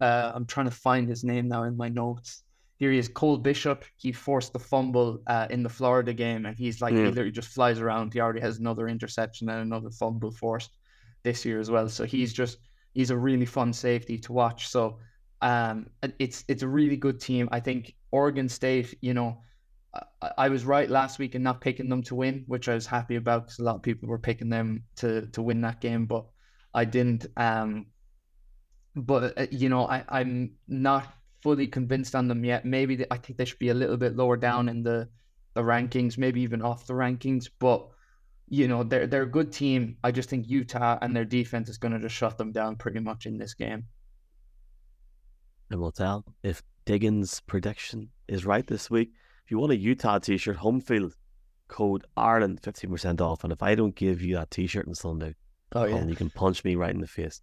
uh, 0.00 0.32
I'm 0.34 0.44
trying 0.44 0.66
to 0.66 0.76
find 0.76 1.08
his 1.08 1.24
name 1.24 1.48
now 1.48 1.62
in 1.62 1.76
my 1.76 1.88
notes. 1.88 2.42
Here 2.76 2.92
he 2.92 2.98
is, 2.98 3.08
Cole 3.08 3.38
Bishop. 3.38 3.84
He 3.96 4.12
forced 4.12 4.52
the 4.52 4.58
fumble 4.58 5.20
uh, 5.26 5.46
in 5.50 5.62
the 5.62 5.68
Florida 5.68 6.12
game, 6.12 6.46
and 6.46 6.56
he's 6.56 6.80
like, 6.80 6.94
he 6.94 7.10
literally 7.10 7.32
just 7.32 7.48
flies 7.48 7.80
around. 7.80 8.12
He 8.12 8.20
already 8.20 8.40
has 8.40 8.58
another 8.58 8.88
interception 8.88 9.48
and 9.48 9.62
another 9.62 9.90
fumble 9.90 10.30
forced 10.30 10.76
this 11.24 11.44
year 11.44 11.58
as 11.58 11.70
well. 11.70 11.88
So 11.88 12.04
he's 12.04 12.32
just, 12.32 12.58
he's 12.94 13.10
a 13.10 13.16
really 13.16 13.46
fun 13.46 13.72
safety 13.72 14.18
to 14.18 14.32
watch. 14.32 14.68
So 14.68 14.98
um, 15.40 15.86
it's 16.18 16.44
it's 16.48 16.62
a 16.62 16.68
really 16.68 16.96
good 16.96 17.20
team. 17.20 17.48
I 17.52 17.60
think 17.60 17.94
Oregon 18.10 18.48
State, 18.48 18.96
you 19.00 19.14
know, 19.14 19.42
I, 20.22 20.30
I 20.38 20.48
was 20.48 20.64
right 20.64 20.88
last 20.88 21.18
week 21.18 21.34
in 21.34 21.42
not 21.42 21.60
picking 21.60 21.88
them 21.88 22.02
to 22.04 22.14
win, 22.14 22.44
which 22.46 22.68
I 22.68 22.74
was 22.74 22.86
happy 22.86 23.16
about 23.16 23.44
because 23.44 23.58
a 23.58 23.64
lot 23.64 23.76
of 23.76 23.82
people 23.82 24.08
were 24.08 24.18
picking 24.18 24.48
them 24.48 24.84
to 24.96 25.26
to 25.28 25.42
win 25.42 25.60
that 25.62 25.80
game, 25.80 26.06
but 26.06 26.26
I 26.74 26.84
didn't. 26.84 27.26
Um, 27.36 27.86
but 28.96 29.38
uh, 29.38 29.46
you 29.50 29.68
know, 29.68 29.86
I, 29.86 30.04
I'm 30.08 30.52
not 30.66 31.06
fully 31.42 31.66
convinced 31.66 32.14
on 32.14 32.28
them 32.28 32.44
yet. 32.44 32.64
Maybe 32.64 32.96
they, 32.96 33.06
I 33.10 33.16
think 33.16 33.38
they 33.38 33.44
should 33.44 33.58
be 33.58 33.68
a 33.68 33.74
little 33.74 33.96
bit 33.96 34.16
lower 34.16 34.36
down 34.36 34.68
in 34.68 34.82
the 34.82 35.08
the 35.54 35.62
rankings, 35.62 36.18
maybe 36.18 36.40
even 36.42 36.62
off 36.62 36.86
the 36.86 36.94
rankings. 36.94 37.48
But 37.58 37.88
you 38.50 38.68
know, 38.68 38.82
they're 38.82 39.06
they're 39.06 39.22
a 39.22 39.30
good 39.30 39.52
team. 39.52 39.96
I 40.02 40.10
just 40.10 40.28
think 40.28 40.48
Utah 40.48 40.98
and 41.00 41.14
their 41.14 41.24
defense 41.24 41.68
is 41.68 41.78
going 41.78 41.92
to 41.92 42.00
just 42.00 42.14
shut 42.14 42.38
them 42.38 42.52
down 42.52 42.76
pretty 42.76 43.00
much 43.00 43.26
in 43.26 43.38
this 43.38 43.54
game. 43.54 43.84
And 45.70 45.80
we'll 45.80 45.92
tell 45.92 46.24
if 46.42 46.62
Diggins' 46.86 47.40
prediction 47.40 48.10
is 48.26 48.46
right 48.46 48.66
this 48.66 48.90
week. 48.90 49.10
If 49.44 49.50
you 49.50 49.58
want 49.58 49.72
a 49.72 49.76
Utah 49.76 50.18
T-shirt, 50.18 50.56
home 50.56 50.80
field 50.80 51.14
code 51.68 52.04
Ireland 52.16 52.60
fifteen 52.62 52.90
percent 52.90 53.20
off. 53.20 53.44
And 53.44 53.52
if 53.52 53.62
I 53.62 53.74
don't 53.74 53.94
give 53.94 54.22
you 54.22 54.36
that 54.36 54.50
T-shirt 54.50 54.88
on 54.88 54.94
Sunday, 54.94 55.34
oh 55.72 55.84
yeah, 55.84 56.04
you 56.04 56.16
can 56.16 56.30
punch 56.30 56.64
me 56.64 56.74
right 56.74 56.94
in 56.94 57.00
the 57.00 57.06
face. 57.06 57.42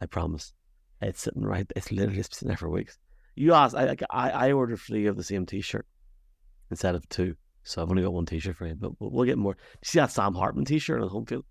I 0.00 0.06
promise. 0.06 0.52
It's 1.00 1.22
sitting 1.22 1.42
right. 1.42 1.66
It's 1.76 1.90
literally 1.90 2.22
sitting 2.22 2.48
there 2.48 2.56
for 2.56 2.70
weeks. 2.70 2.98
You 3.34 3.54
asked. 3.54 3.74
I 3.74 3.96
I, 4.10 4.30
I 4.30 4.52
ordered 4.52 4.78
three 4.78 5.06
of 5.06 5.16
the 5.16 5.24
same 5.24 5.46
T-shirt 5.46 5.86
instead 6.70 6.94
of 6.94 7.08
two, 7.08 7.34
so 7.64 7.82
I've 7.82 7.90
only 7.90 8.02
got 8.02 8.12
one 8.12 8.26
T-shirt 8.26 8.56
for 8.56 8.66
you. 8.66 8.74
But 8.74 9.00
we'll, 9.00 9.10
we'll 9.10 9.24
get 9.24 9.38
more. 9.38 9.56
you 9.74 9.78
see 9.84 9.98
that 9.98 10.10
Sam 10.10 10.34
Hartman 10.34 10.64
T-shirt 10.64 11.00
on 11.00 11.08
home 11.08 11.26
field? 11.26 11.44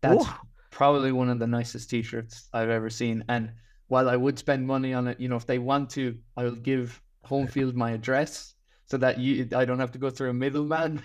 That's 0.00 0.24
probably 0.70 1.12
one 1.12 1.28
of 1.28 1.38
the 1.38 1.46
nicest 1.46 1.90
T-shirts 1.90 2.48
I've 2.52 2.70
ever 2.70 2.90
seen. 2.90 3.24
And 3.28 3.50
while 3.88 4.08
I 4.08 4.16
would 4.16 4.38
spend 4.38 4.66
money 4.66 4.94
on 4.94 5.08
it, 5.08 5.20
you 5.20 5.28
know, 5.28 5.36
if 5.36 5.46
they 5.46 5.58
want 5.58 5.90
to, 5.90 6.16
I 6.36 6.44
will 6.44 6.56
give 6.56 7.00
home 7.24 7.46
field 7.46 7.74
my 7.76 7.90
address 7.90 8.54
so 8.86 8.96
that 8.96 9.18
you 9.18 9.48
I 9.54 9.64
don't 9.64 9.78
have 9.78 9.92
to 9.92 9.98
go 9.98 10.10
through 10.10 10.30
a 10.30 10.34
middleman. 10.34 11.02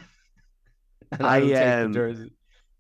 I, 1.20 1.54
I 1.54 1.82
um, 1.82 2.30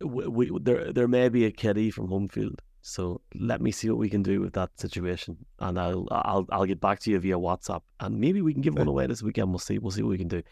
we, 0.02 0.28
we, 0.28 0.60
there 0.62 0.92
there 0.92 1.08
may 1.08 1.30
be 1.30 1.46
a 1.46 1.52
kitty 1.52 1.92
from 1.92 2.08
home 2.08 2.28
field 2.28 2.62
So 2.82 3.22
let 3.34 3.62
me 3.62 3.72
see 3.72 3.90
what 3.90 4.00
we 4.00 4.10
can 4.10 4.24
do 4.24 4.42
with 4.42 4.54
that 4.54 4.70
situation, 4.80 5.38
and 5.60 5.80
I'll 5.80 6.08
I'll 6.12 6.46
I'll 6.52 6.66
get 6.66 6.80
back 6.80 7.00
to 7.02 7.12
you 7.12 7.20
via 7.20 7.38
WhatsApp, 7.38 7.82
and 8.00 8.20
maybe 8.20 8.42
we 8.42 8.54
can 8.54 8.62
give 8.62 8.76
one 8.76 8.88
away 8.88 9.08
this 9.08 9.24
weekend. 9.24 9.50
We'll 9.50 9.60
see. 9.60 9.80
We'll 9.80 9.92
see 9.92 10.04
what 10.04 10.12
we 10.12 10.18
can 10.18 10.28
do. 10.28 10.44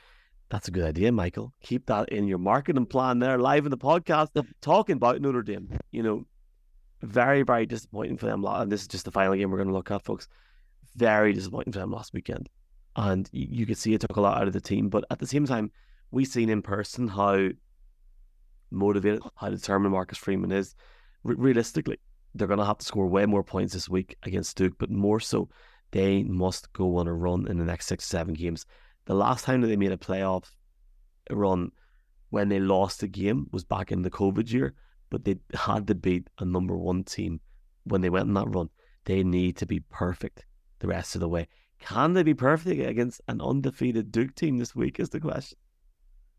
That's 0.53 0.67
a 0.67 0.71
good 0.71 0.83
idea, 0.83 1.11
Michael. 1.11 1.51
Keep 1.63 1.87
that 1.87 2.09
in 2.09 2.27
your 2.27 2.37
marketing 2.37 2.85
plan 2.85 3.17
there, 3.17 3.39
live 3.39 3.65
in 3.65 3.71
the 3.71 3.77
podcast, 3.77 4.29
talking 4.61 4.97
about 4.97 5.19
Notre 5.19 5.41
Dame. 5.41 5.79
You 5.89 6.03
know, 6.03 6.25
very 7.01 7.41
very 7.41 7.65
disappointing 7.65 8.17
for 8.17 8.27
them. 8.27 8.45
And 8.45 8.71
this 8.71 8.81
is 8.81 8.87
just 8.87 9.05
the 9.05 9.11
final 9.11 9.33
game 9.33 9.49
we're 9.49 9.57
going 9.57 9.69
to 9.69 9.73
look 9.73 9.89
at, 9.89 10.05
folks. 10.05 10.27
Very 10.95 11.33
disappointing 11.33 11.73
for 11.73 11.79
them 11.79 11.89
last 11.89 12.13
weekend, 12.13 12.49
and 12.95 13.27
you, 13.31 13.65
could 13.65 13.79
see 13.79 13.95
it 13.95 14.01
took 14.01 14.15
a 14.15 14.21
lot 14.21 14.39
out 14.39 14.45
of 14.45 14.53
the 14.53 14.61
team. 14.61 14.89
But 14.89 15.05
at 15.09 15.17
the 15.17 15.25
same 15.25 15.47
time, 15.47 15.71
we've 16.11 16.27
seen 16.27 16.49
in 16.49 16.61
person 16.61 17.07
how 17.07 17.47
motivated, 18.69 19.23
how 19.37 19.49
determined 19.49 19.93
Marcus 19.93 20.19
Freeman 20.19 20.51
is. 20.51 20.75
realistically, 21.23 21.97
they're 22.35 22.47
going 22.47 22.59
to 22.59 22.65
have 22.65 22.77
to 22.77 22.85
score 22.85 23.07
way 23.07 23.25
more 23.25 23.43
points 23.43 23.73
this 23.73 23.89
week 23.89 24.17
against 24.21 24.55
Duke, 24.55 24.75
but 24.77 24.91
more 24.91 25.19
so, 25.19 25.49
they 25.89 26.21
must 26.21 26.71
go 26.73 26.97
on 26.97 27.07
a 27.07 27.13
run 27.13 27.47
in 27.47 27.57
the 27.57 27.65
next 27.65 27.87
six, 27.87 28.03
to 28.03 28.09
seven 28.11 28.35
games. 28.35 28.67
The 29.05 29.15
last 29.15 29.45
time 29.45 29.61
that 29.61 29.67
they 29.67 29.75
made 29.75 29.91
a 29.91 29.97
playoff 29.97 30.45
run 31.29 31.71
when 32.29 32.49
they 32.49 32.59
lost 32.59 33.03
a 33.03 33.07
game 33.07 33.47
was 33.51 33.63
back 33.63 33.91
in 33.91 34.01
the 34.01 34.09
COVID 34.09 34.51
year, 34.51 34.73
but 35.09 35.23
they 35.25 35.37
had 35.53 35.87
to 35.87 35.95
beat 35.95 36.29
a 36.39 36.45
number 36.45 36.77
one 36.77 37.03
team 37.03 37.39
when 37.83 38.01
they 38.01 38.09
went 38.09 38.27
on 38.27 38.33
that 38.33 38.55
run. 38.55 38.69
They 39.05 39.23
need 39.23 39.57
to 39.57 39.65
be 39.65 39.81
perfect 39.81 40.45
the 40.79 40.87
rest 40.87 41.15
of 41.15 41.21
the 41.21 41.29
way. 41.29 41.47
Can 41.79 42.13
they 42.13 42.23
be 42.23 42.33
perfect 42.33 42.79
against 42.81 43.21
an 43.27 43.41
undefeated 43.41 44.11
Duke 44.11 44.35
team 44.35 44.57
this 44.57 44.75
week? 44.75 44.99
Is 44.99 45.09
the 45.09 45.19
question. 45.19 45.57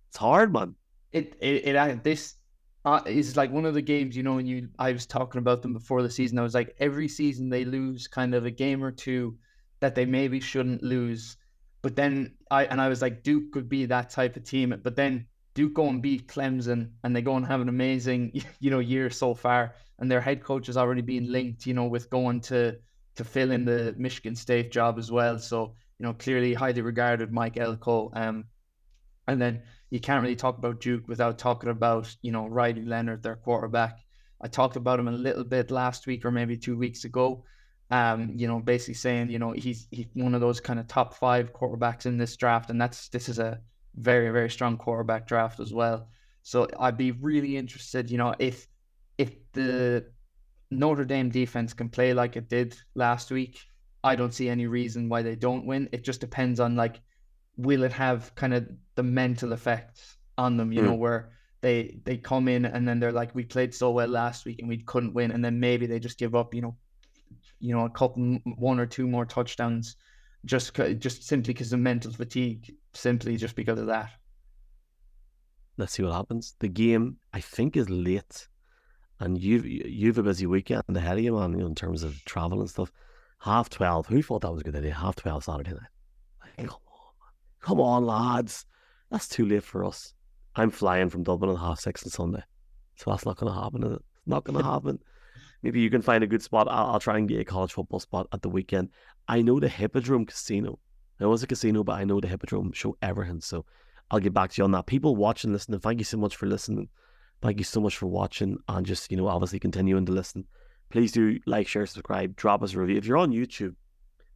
It's 0.08 0.16
hard, 0.16 0.52
man. 0.52 0.74
It 1.12 1.36
it, 1.40 1.66
it 1.66 2.04
this 2.04 2.36
uh, 2.84 3.00
is 3.06 3.36
like 3.36 3.50
one 3.50 3.66
of 3.66 3.74
the 3.74 3.82
games, 3.82 4.16
you 4.16 4.22
know, 4.22 4.34
when 4.34 4.46
you 4.46 4.68
I 4.78 4.92
was 4.92 5.06
talking 5.06 5.38
about 5.38 5.62
them 5.62 5.72
before 5.72 6.02
the 6.02 6.10
season. 6.10 6.38
I 6.38 6.42
was 6.42 6.54
like, 6.54 6.74
every 6.78 7.08
season 7.08 7.48
they 7.48 7.64
lose 7.64 8.08
kind 8.08 8.34
of 8.34 8.46
a 8.46 8.50
game 8.50 8.82
or 8.82 8.90
two 8.90 9.36
that 9.80 9.94
they 9.94 10.06
maybe 10.06 10.40
shouldn't 10.40 10.82
lose. 10.82 11.36
But 11.84 11.96
then 11.96 12.32
I 12.50 12.64
and 12.64 12.80
I 12.80 12.88
was 12.88 13.02
like, 13.02 13.22
Duke 13.22 13.52
could 13.52 13.68
be 13.68 13.84
that 13.84 14.08
type 14.08 14.36
of 14.36 14.44
team. 14.44 14.74
But 14.82 14.96
then 14.96 15.26
Duke 15.52 15.74
go 15.74 15.86
and 15.90 16.00
beat 16.00 16.28
Clemson 16.28 16.92
and 17.02 17.14
they 17.14 17.20
go 17.20 17.36
and 17.36 17.44
have 17.44 17.60
an 17.60 17.68
amazing, 17.68 18.32
you 18.58 18.70
know, 18.70 18.78
year 18.78 19.10
so 19.10 19.34
far. 19.34 19.74
And 19.98 20.10
their 20.10 20.22
head 20.22 20.42
coach 20.42 20.66
has 20.68 20.78
already 20.78 21.02
been 21.02 21.30
linked, 21.30 21.66
you 21.66 21.74
know, 21.74 21.84
with 21.84 22.08
going 22.08 22.40
to 22.52 22.78
to 23.16 23.24
fill 23.24 23.50
in 23.50 23.66
the 23.66 23.94
Michigan 23.98 24.34
State 24.34 24.72
job 24.72 24.98
as 24.98 25.12
well. 25.12 25.38
So, 25.38 25.74
you 25.98 26.06
know, 26.06 26.14
clearly 26.14 26.54
highly 26.54 26.80
regarded 26.80 27.30
Mike 27.30 27.58
Elko. 27.58 28.10
Um, 28.14 28.46
and 29.28 29.40
then 29.40 29.62
you 29.90 30.00
can't 30.00 30.22
really 30.22 30.36
talk 30.36 30.56
about 30.56 30.80
Duke 30.80 31.06
without 31.06 31.38
talking 31.38 31.68
about, 31.68 32.16
you 32.22 32.32
know, 32.32 32.46
Riley 32.46 32.86
Leonard, 32.86 33.22
their 33.22 33.36
quarterback. 33.36 33.98
I 34.40 34.48
talked 34.48 34.76
about 34.76 35.00
him 35.00 35.08
a 35.08 35.12
little 35.12 35.44
bit 35.44 35.70
last 35.70 36.06
week 36.06 36.24
or 36.24 36.30
maybe 36.30 36.56
two 36.56 36.78
weeks 36.78 37.04
ago. 37.04 37.44
Um, 37.90 38.32
you 38.34 38.48
know, 38.48 38.60
basically 38.60 38.94
saying, 38.94 39.30
you 39.30 39.38
know, 39.38 39.52
he's 39.52 39.86
he's 39.90 40.06
one 40.14 40.34
of 40.34 40.40
those 40.40 40.58
kind 40.60 40.80
of 40.80 40.88
top 40.88 41.14
five 41.14 41.52
quarterbacks 41.52 42.06
in 42.06 42.16
this 42.16 42.34
draft, 42.36 42.70
and 42.70 42.80
that's 42.80 43.08
this 43.08 43.28
is 43.28 43.38
a 43.38 43.60
very 43.96 44.30
very 44.30 44.50
strong 44.50 44.76
quarterback 44.76 45.26
draft 45.26 45.60
as 45.60 45.72
well. 45.72 46.08
So 46.42 46.66
I'd 46.78 46.96
be 46.96 47.12
really 47.12 47.56
interested, 47.56 48.10
you 48.10 48.18
know, 48.18 48.34
if 48.38 48.66
if 49.18 49.30
the 49.52 50.06
Notre 50.70 51.04
Dame 51.04 51.30
defense 51.30 51.72
can 51.74 51.88
play 51.88 52.14
like 52.14 52.36
it 52.36 52.48
did 52.48 52.76
last 52.94 53.30
week, 53.30 53.60
I 54.02 54.16
don't 54.16 54.34
see 54.34 54.48
any 54.48 54.66
reason 54.66 55.08
why 55.08 55.22
they 55.22 55.36
don't 55.36 55.66
win. 55.66 55.88
It 55.92 56.04
just 56.04 56.20
depends 56.20 56.60
on 56.60 56.76
like 56.76 57.00
will 57.56 57.84
it 57.84 57.92
have 57.92 58.34
kind 58.34 58.54
of 58.54 58.68
the 58.94 59.02
mental 59.02 59.52
effects 59.52 60.16
on 60.36 60.56
them, 60.56 60.72
you 60.72 60.80
mm. 60.80 60.86
know, 60.86 60.94
where 60.94 61.30
they 61.60 61.98
they 62.04 62.16
come 62.16 62.48
in 62.48 62.64
and 62.64 62.86
then 62.86 62.98
they're 62.98 63.12
like, 63.12 63.34
we 63.34 63.44
played 63.44 63.74
so 63.74 63.90
well 63.90 64.08
last 64.08 64.44
week 64.44 64.58
and 64.58 64.68
we 64.68 64.78
couldn't 64.78 65.14
win, 65.14 65.30
and 65.30 65.44
then 65.44 65.60
maybe 65.60 65.86
they 65.86 65.98
just 65.98 66.18
give 66.18 66.34
up, 66.34 66.54
you 66.54 66.62
know, 66.62 66.76
you 67.64 67.74
know, 67.74 67.86
a 67.86 67.90
couple, 67.90 68.38
one 68.56 68.78
or 68.78 68.84
two 68.84 69.06
more 69.06 69.24
touchdowns, 69.24 69.96
just 70.44 70.74
just 70.98 71.26
simply 71.26 71.54
because 71.54 71.72
of 71.72 71.80
mental 71.80 72.12
fatigue, 72.12 72.74
simply 72.92 73.36
just 73.36 73.56
because 73.56 73.78
of 73.78 73.86
that. 73.86 74.10
Let's 75.78 75.94
see 75.94 76.02
what 76.02 76.12
happens. 76.12 76.54
The 76.58 76.68
game, 76.68 77.16
I 77.32 77.40
think, 77.40 77.76
is 77.78 77.88
late, 77.88 78.48
and 79.18 79.40
you've 79.40 79.64
you've 79.64 80.18
a 80.18 80.22
busy 80.22 80.46
weekend 80.46 80.82
ahead 80.94 81.16
of 81.16 81.24
you, 81.24 81.32
man. 81.32 81.52
You 81.52 81.60
know, 81.60 81.66
in 81.66 81.74
terms 81.74 82.02
of 82.02 82.22
travel 82.26 82.60
and 82.60 82.68
stuff. 82.68 82.92
Half 83.40 83.70
twelve. 83.70 84.06
Who 84.08 84.22
thought 84.22 84.42
that 84.42 84.52
was 84.52 84.60
a 84.60 84.64
good 84.64 84.76
idea? 84.76 84.94
Half 84.94 85.16
twelve 85.16 85.44
Saturday 85.44 85.72
night. 85.72 86.68
Come 87.60 87.80
on, 87.80 88.04
lads. 88.04 88.66
That's 89.10 89.26
too 89.26 89.46
late 89.46 89.62
for 89.62 89.86
us. 89.86 90.12
I'm 90.54 90.70
flying 90.70 91.08
from 91.08 91.22
Dublin 91.22 91.50
at 91.50 91.58
half 91.58 91.80
six 91.80 92.04
on 92.04 92.10
Sunday. 92.10 92.42
So 92.96 93.10
that's 93.10 93.24
not 93.24 93.38
going 93.38 93.52
to 93.52 93.58
happen, 93.58 93.84
is 93.84 93.92
it? 93.92 94.02
Not 94.26 94.44
going 94.44 94.58
to 94.62 94.64
happen. 94.64 94.98
Maybe 95.64 95.80
you 95.80 95.90
can 95.90 96.02
find 96.02 96.22
a 96.22 96.28
good 96.28 96.42
spot. 96.42 96.68
I'll, 96.70 96.92
I'll, 96.92 97.00
try 97.00 97.18
and 97.18 97.28
get 97.28 97.40
a 97.40 97.44
college 97.44 97.72
football 97.72 97.98
spot 97.98 98.28
at 98.32 98.42
the 98.42 98.48
weekend. 98.48 98.90
I 99.26 99.42
know 99.42 99.58
the 99.58 99.68
Hippodrome 99.68 100.26
Casino. 100.26 100.78
It 101.18 101.26
was 101.26 101.42
a 101.42 101.46
casino, 101.48 101.82
but 101.82 101.94
I 101.94 102.04
know 102.04 102.20
the 102.20 102.28
Hippodrome 102.28 102.72
show 102.72 102.96
everything. 103.02 103.40
So 103.40 103.64
I'll 104.10 104.20
get 104.20 104.34
back 104.34 104.52
to 104.52 104.60
you 104.60 104.64
on 104.64 104.70
that. 104.72 104.86
People 104.86 105.16
watching, 105.16 105.52
listening, 105.52 105.80
thank 105.80 105.98
you 105.98 106.04
so 106.04 106.18
much 106.18 106.36
for 106.36 106.46
listening. 106.46 106.88
Thank 107.42 107.58
you 107.58 107.64
so 107.64 107.80
much 107.80 107.96
for 107.96 108.06
watching 108.06 108.58
and 108.68 108.86
just, 108.86 109.10
you 109.10 109.16
know, 109.16 109.26
obviously 109.26 109.58
continuing 109.58 110.06
to 110.06 110.12
listen. 110.12 110.44
Please 110.90 111.10
do 111.10 111.40
like, 111.46 111.66
share, 111.66 111.86
subscribe, 111.86 112.36
drop 112.36 112.62
us 112.62 112.74
a 112.74 112.78
review. 112.78 112.98
If 112.98 113.06
you're 113.06 113.16
on 113.16 113.32
YouTube, 113.32 113.74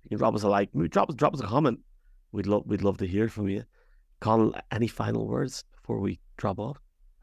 you 0.03 0.09
can 0.09 0.19
drop 0.19 0.35
us 0.35 0.43
a 0.43 0.49
like, 0.49 0.71
drop, 0.91 1.14
drop 1.14 1.35
us 1.35 1.41
a 1.41 1.47
comment 1.47 1.81
We'd 2.33 2.47
love 2.47 2.64
we'd 2.67 2.83
love 2.83 2.99
to 2.99 3.07
hear 3.07 3.29
from 3.29 3.49
you. 3.49 3.64
Conall, 4.21 4.61
any 4.71 4.87
final 4.87 5.27
words 5.27 5.64
before 5.81 6.01
we 6.01 6.21
drop 6.37 6.59
off? 6.59 6.77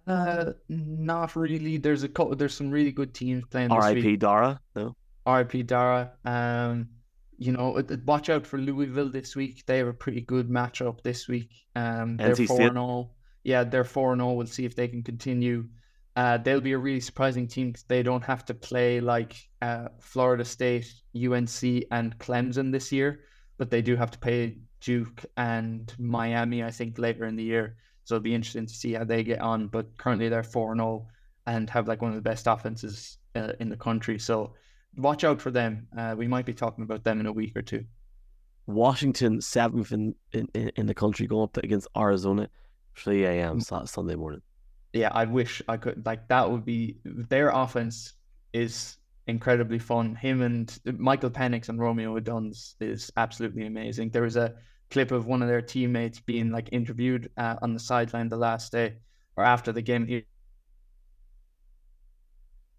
Uh, 0.08 0.52
not 0.70 1.36
really. 1.36 1.78
There's 1.78 2.04
a 2.04 2.10
couple. 2.10 2.36
There's 2.36 2.54
some 2.54 2.70
really 2.70 2.92
good 2.92 3.14
teams 3.14 3.44
playing. 3.50 3.72
R.I.P. 3.72 4.18
Dara. 4.18 4.60
No. 4.76 4.96
R.I.P. 5.26 5.64
Dara. 5.64 6.12
Um, 6.26 6.90
you 7.38 7.52
know, 7.52 7.82
watch 8.06 8.30
out 8.30 8.46
for 8.46 8.60
Louisville 8.60 9.10
this 9.10 9.36
week. 9.36 9.66
They 9.66 9.80
have 9.80 9.88
a 9.88 9.94
pretty 9.94 10.22
good 10.22 10.50
matchup 10.50 11.02
this 11.02 11.28
week. 11.28 11.52
Um, 11.76 12.18
they're 12.18 12.36
four 12.36 12.62
and 12.62 12.74
zero. 12.74 13.12
Yeah, 13.44 13.64
they're 13.64 13.84
four 13.84 14.14
and 14.14 14.22
zero. 14.22 14.34
We'll 14.34 14.48
see 14.48 14.66
if 14.66 14.76
they 14.76 14.88
can 14.88 15.04
continue. 15.04 15.66
Uh, 16.16 16.38
they'll 16.38 16.62
be 16.62 16.72
a 16.72 16.78
really 16.78 17.02
surprising 17.02 17.48
team 17.48 17.72
because 17.72 17.84
they 17.84 18.02
don't 18.02 18.24
have 18.24 18.46
to 18.46 18.54
play 18.54 19.02
like 19.02 19.36
uh, 19.62 19.90
Florida 20.00 20.46
State, 20.46 20.94
UNC, 21.16 21.62
and 21.92 22.18
Clemson 22.20 22.72
this 22.72 22.92
year, 22.92 23.22
but 23.58 23.70
they 23.70 23.82
do 23.82 23.98
have 23.98 24.12
to 24.12 24.20
play 24.20 24.58
Duke 24.80 25.26
and 25.36 25.94
Miami, 26.00 26.64
I 26.64 26.72
think, 26.72 26.98
later 26.98 27.26
in 27.26 27.36
the 27.36 27.44
year. 27.44 27.76
So 28.06 28.16
it'll 28.16 28.24
be 28.24 28.36
interesting 28.36 28.68
to 28.68 28.74
see 28.74 28.94
how 28.94 29.04
they 29.04 29.24
get 29.24 29.42
on. 29.42 29.68
But 29.68 29.98
currently 29.98 30.30
they're 30.30 30.44
4 30.44 30.76
0 30.76 31.08
and 31.48 31.70
have 31.70 31.88
like 31.88 32.02
one 32.02 32.12
of 32.12 32.16
the 32.16 32.22
best 32.22 32.48
offenses 32.48 33.18
uh, 33.36 33.54
in 33.60 33.70
the 33.70 33.78
country. 33.78 34.18
So 34.18 34.54
watch 34.96 35.24
out 35.24 35.42
for 35.42 35.52
them. 35.52 35.88
Uh, 35.98 36.16
we 36.18 36.28
might 36.28 36.46
be 36.46 36.54
talking 36.54 36.84
about 36.84 37.04
them 37.04 37.20
in 37.20 37.26
a 37.26 37.32
week 37.32 37.56
or 37.56 37.62
two. 37.62 37.84
Washington, 38.68 39.42
seventh 39.42 39.92
in, 39.92 40.16
in, 40.32 40.48
in 40.54 40.86
the 40.86 40.94
country, 40.94 41.28
going 41.28 41.44
up 41.44 41.58
against 41.58 41.88
Arizona, 41.96 42.50
3 42.98 43.26
a.m. 43.26 43.60
Mm. 43.60 43.88
Sunday 43.88 44.16
morning. 44.16 44.42
Yeah, 44.94 45.10
I 45.12 45.26
wish 45.26 45.62
I 45.68 45.78
could. 45.78 46.06
Like, 46.06 46.28
that 46.30 46.50
would 46.50 46.66
be 46.66 46.98
their 47.04 47.50
offense 47.50 48.14
is 48.54 48.98
incredibly 49.28 49.80
fun. 49.80 50.16
Him 50.16 50.42
and 50.42 50.80
Michael 50.98 51.30
Penix 51.30 51.70
and 51.70 51.80
Romeo 51.80 52.18
Odunze 52.20 52.76
is 52.80 53.12
absolutely 53.18 53.66
amazing. 53.66 54.10
There 54.10 54.22
was 54.22 54.38
a 54.38 54.56
clip 54.96 55.12
of 55.12 55.28
one 55.28 55.42
of 55.42 55.50
their 55.50 55.62
teammates 55.62 56.22
being 56.22 56.52
like 56.52 56.70
interviewed 56.72 57.30
uh, 57.36 57.58
on 57.62 57.74
the 57.74 57.80
sideline 57.82 58.30
the 58.30 58.38
last 58.38 58.72
day 58.72 58.94
or 59.36 59.44
after 59.44 59.74
the 59.74 59.82
game. 59.82 60.08
He, 60.08 60.24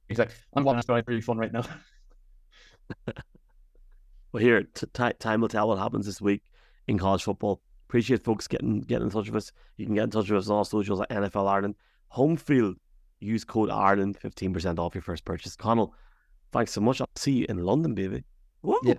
he's 0.08 0.18
like, 0.18 0.30
"I'm 0.54 0.64
watching 0.64 0.82
this, 0.86 1.04
really 1.06 1.20
fun 1.20 1.36
right 1.36 1.52
now." 1.52 1.64
well, 4.32 4.42
here, 4.42 4.62
t- 4.62 4.86
t- 4.94 5.12
time 5.18 5.42
will 5.42 5.48
tell 5.48 5.68
what 5.68 5.78
happens 5.78 6.06
this 6.06 6.22
week 6.22 6.42
in 6.88 6.98
college 6.98 7.22
football. 7.22 7.60
Appreciate 7.86 8.24
folks 8.24 8.48
getting 8.48 8.80
getting 8.80 9.08
in 9.08 9.10
touch 9.10 9.26
with 9.26 9.36
us. 9.36 9.52
You 9.76 9.84
can 9.84 9.94
get 9.94 10.04
in 10.04 10.10
touch 10.10 10.30
with 10.30 10.38
us 10.38 10.48
on 10.48 10.56
all 10.56 10.64
socials 10.64 11.02
at 11.02 11.10
NFL 11.10 11.46
Ireland. 11.46 11.74
Home 12.08 12.38
field, 12.38 12.76
use 13.20 13.44
code 13.44 13.68
Ireland, 13.68 14.16
fifteen 14.16 14.54
percent 14.54 14.78
off 14.78 14.94
your 14.94 15.02
first 15.02 15.26
purchase. 15.26 15.54
Conall, 15.54 15.90
thanks 16.50 16.72
so 16.72 16.80
much. 16.80 17.02
I'll 17.02 17.10
see 17.14 17.32
you 17.32 17.46
in 17.50 17.58
London, 17.58 17.94
baby. 17.94 18.24
Woo! 18.62 18.80
Yeah. 18.82 18.94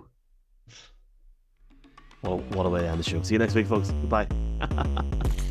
Well, 2.22 2.38
what 2.50 2.66
a 2.66 2.68
way 2.68 2.80
to 2.80 2.88
end 2.88 2.98
the 2.98 3.04
show. 3.04 3.22
See 3.22 3.34
you 3.34 3.38
next 3.38 3.54
week, 3.54 3.66
folks. 3.66 3.90
Goodbye. 3.90 4.26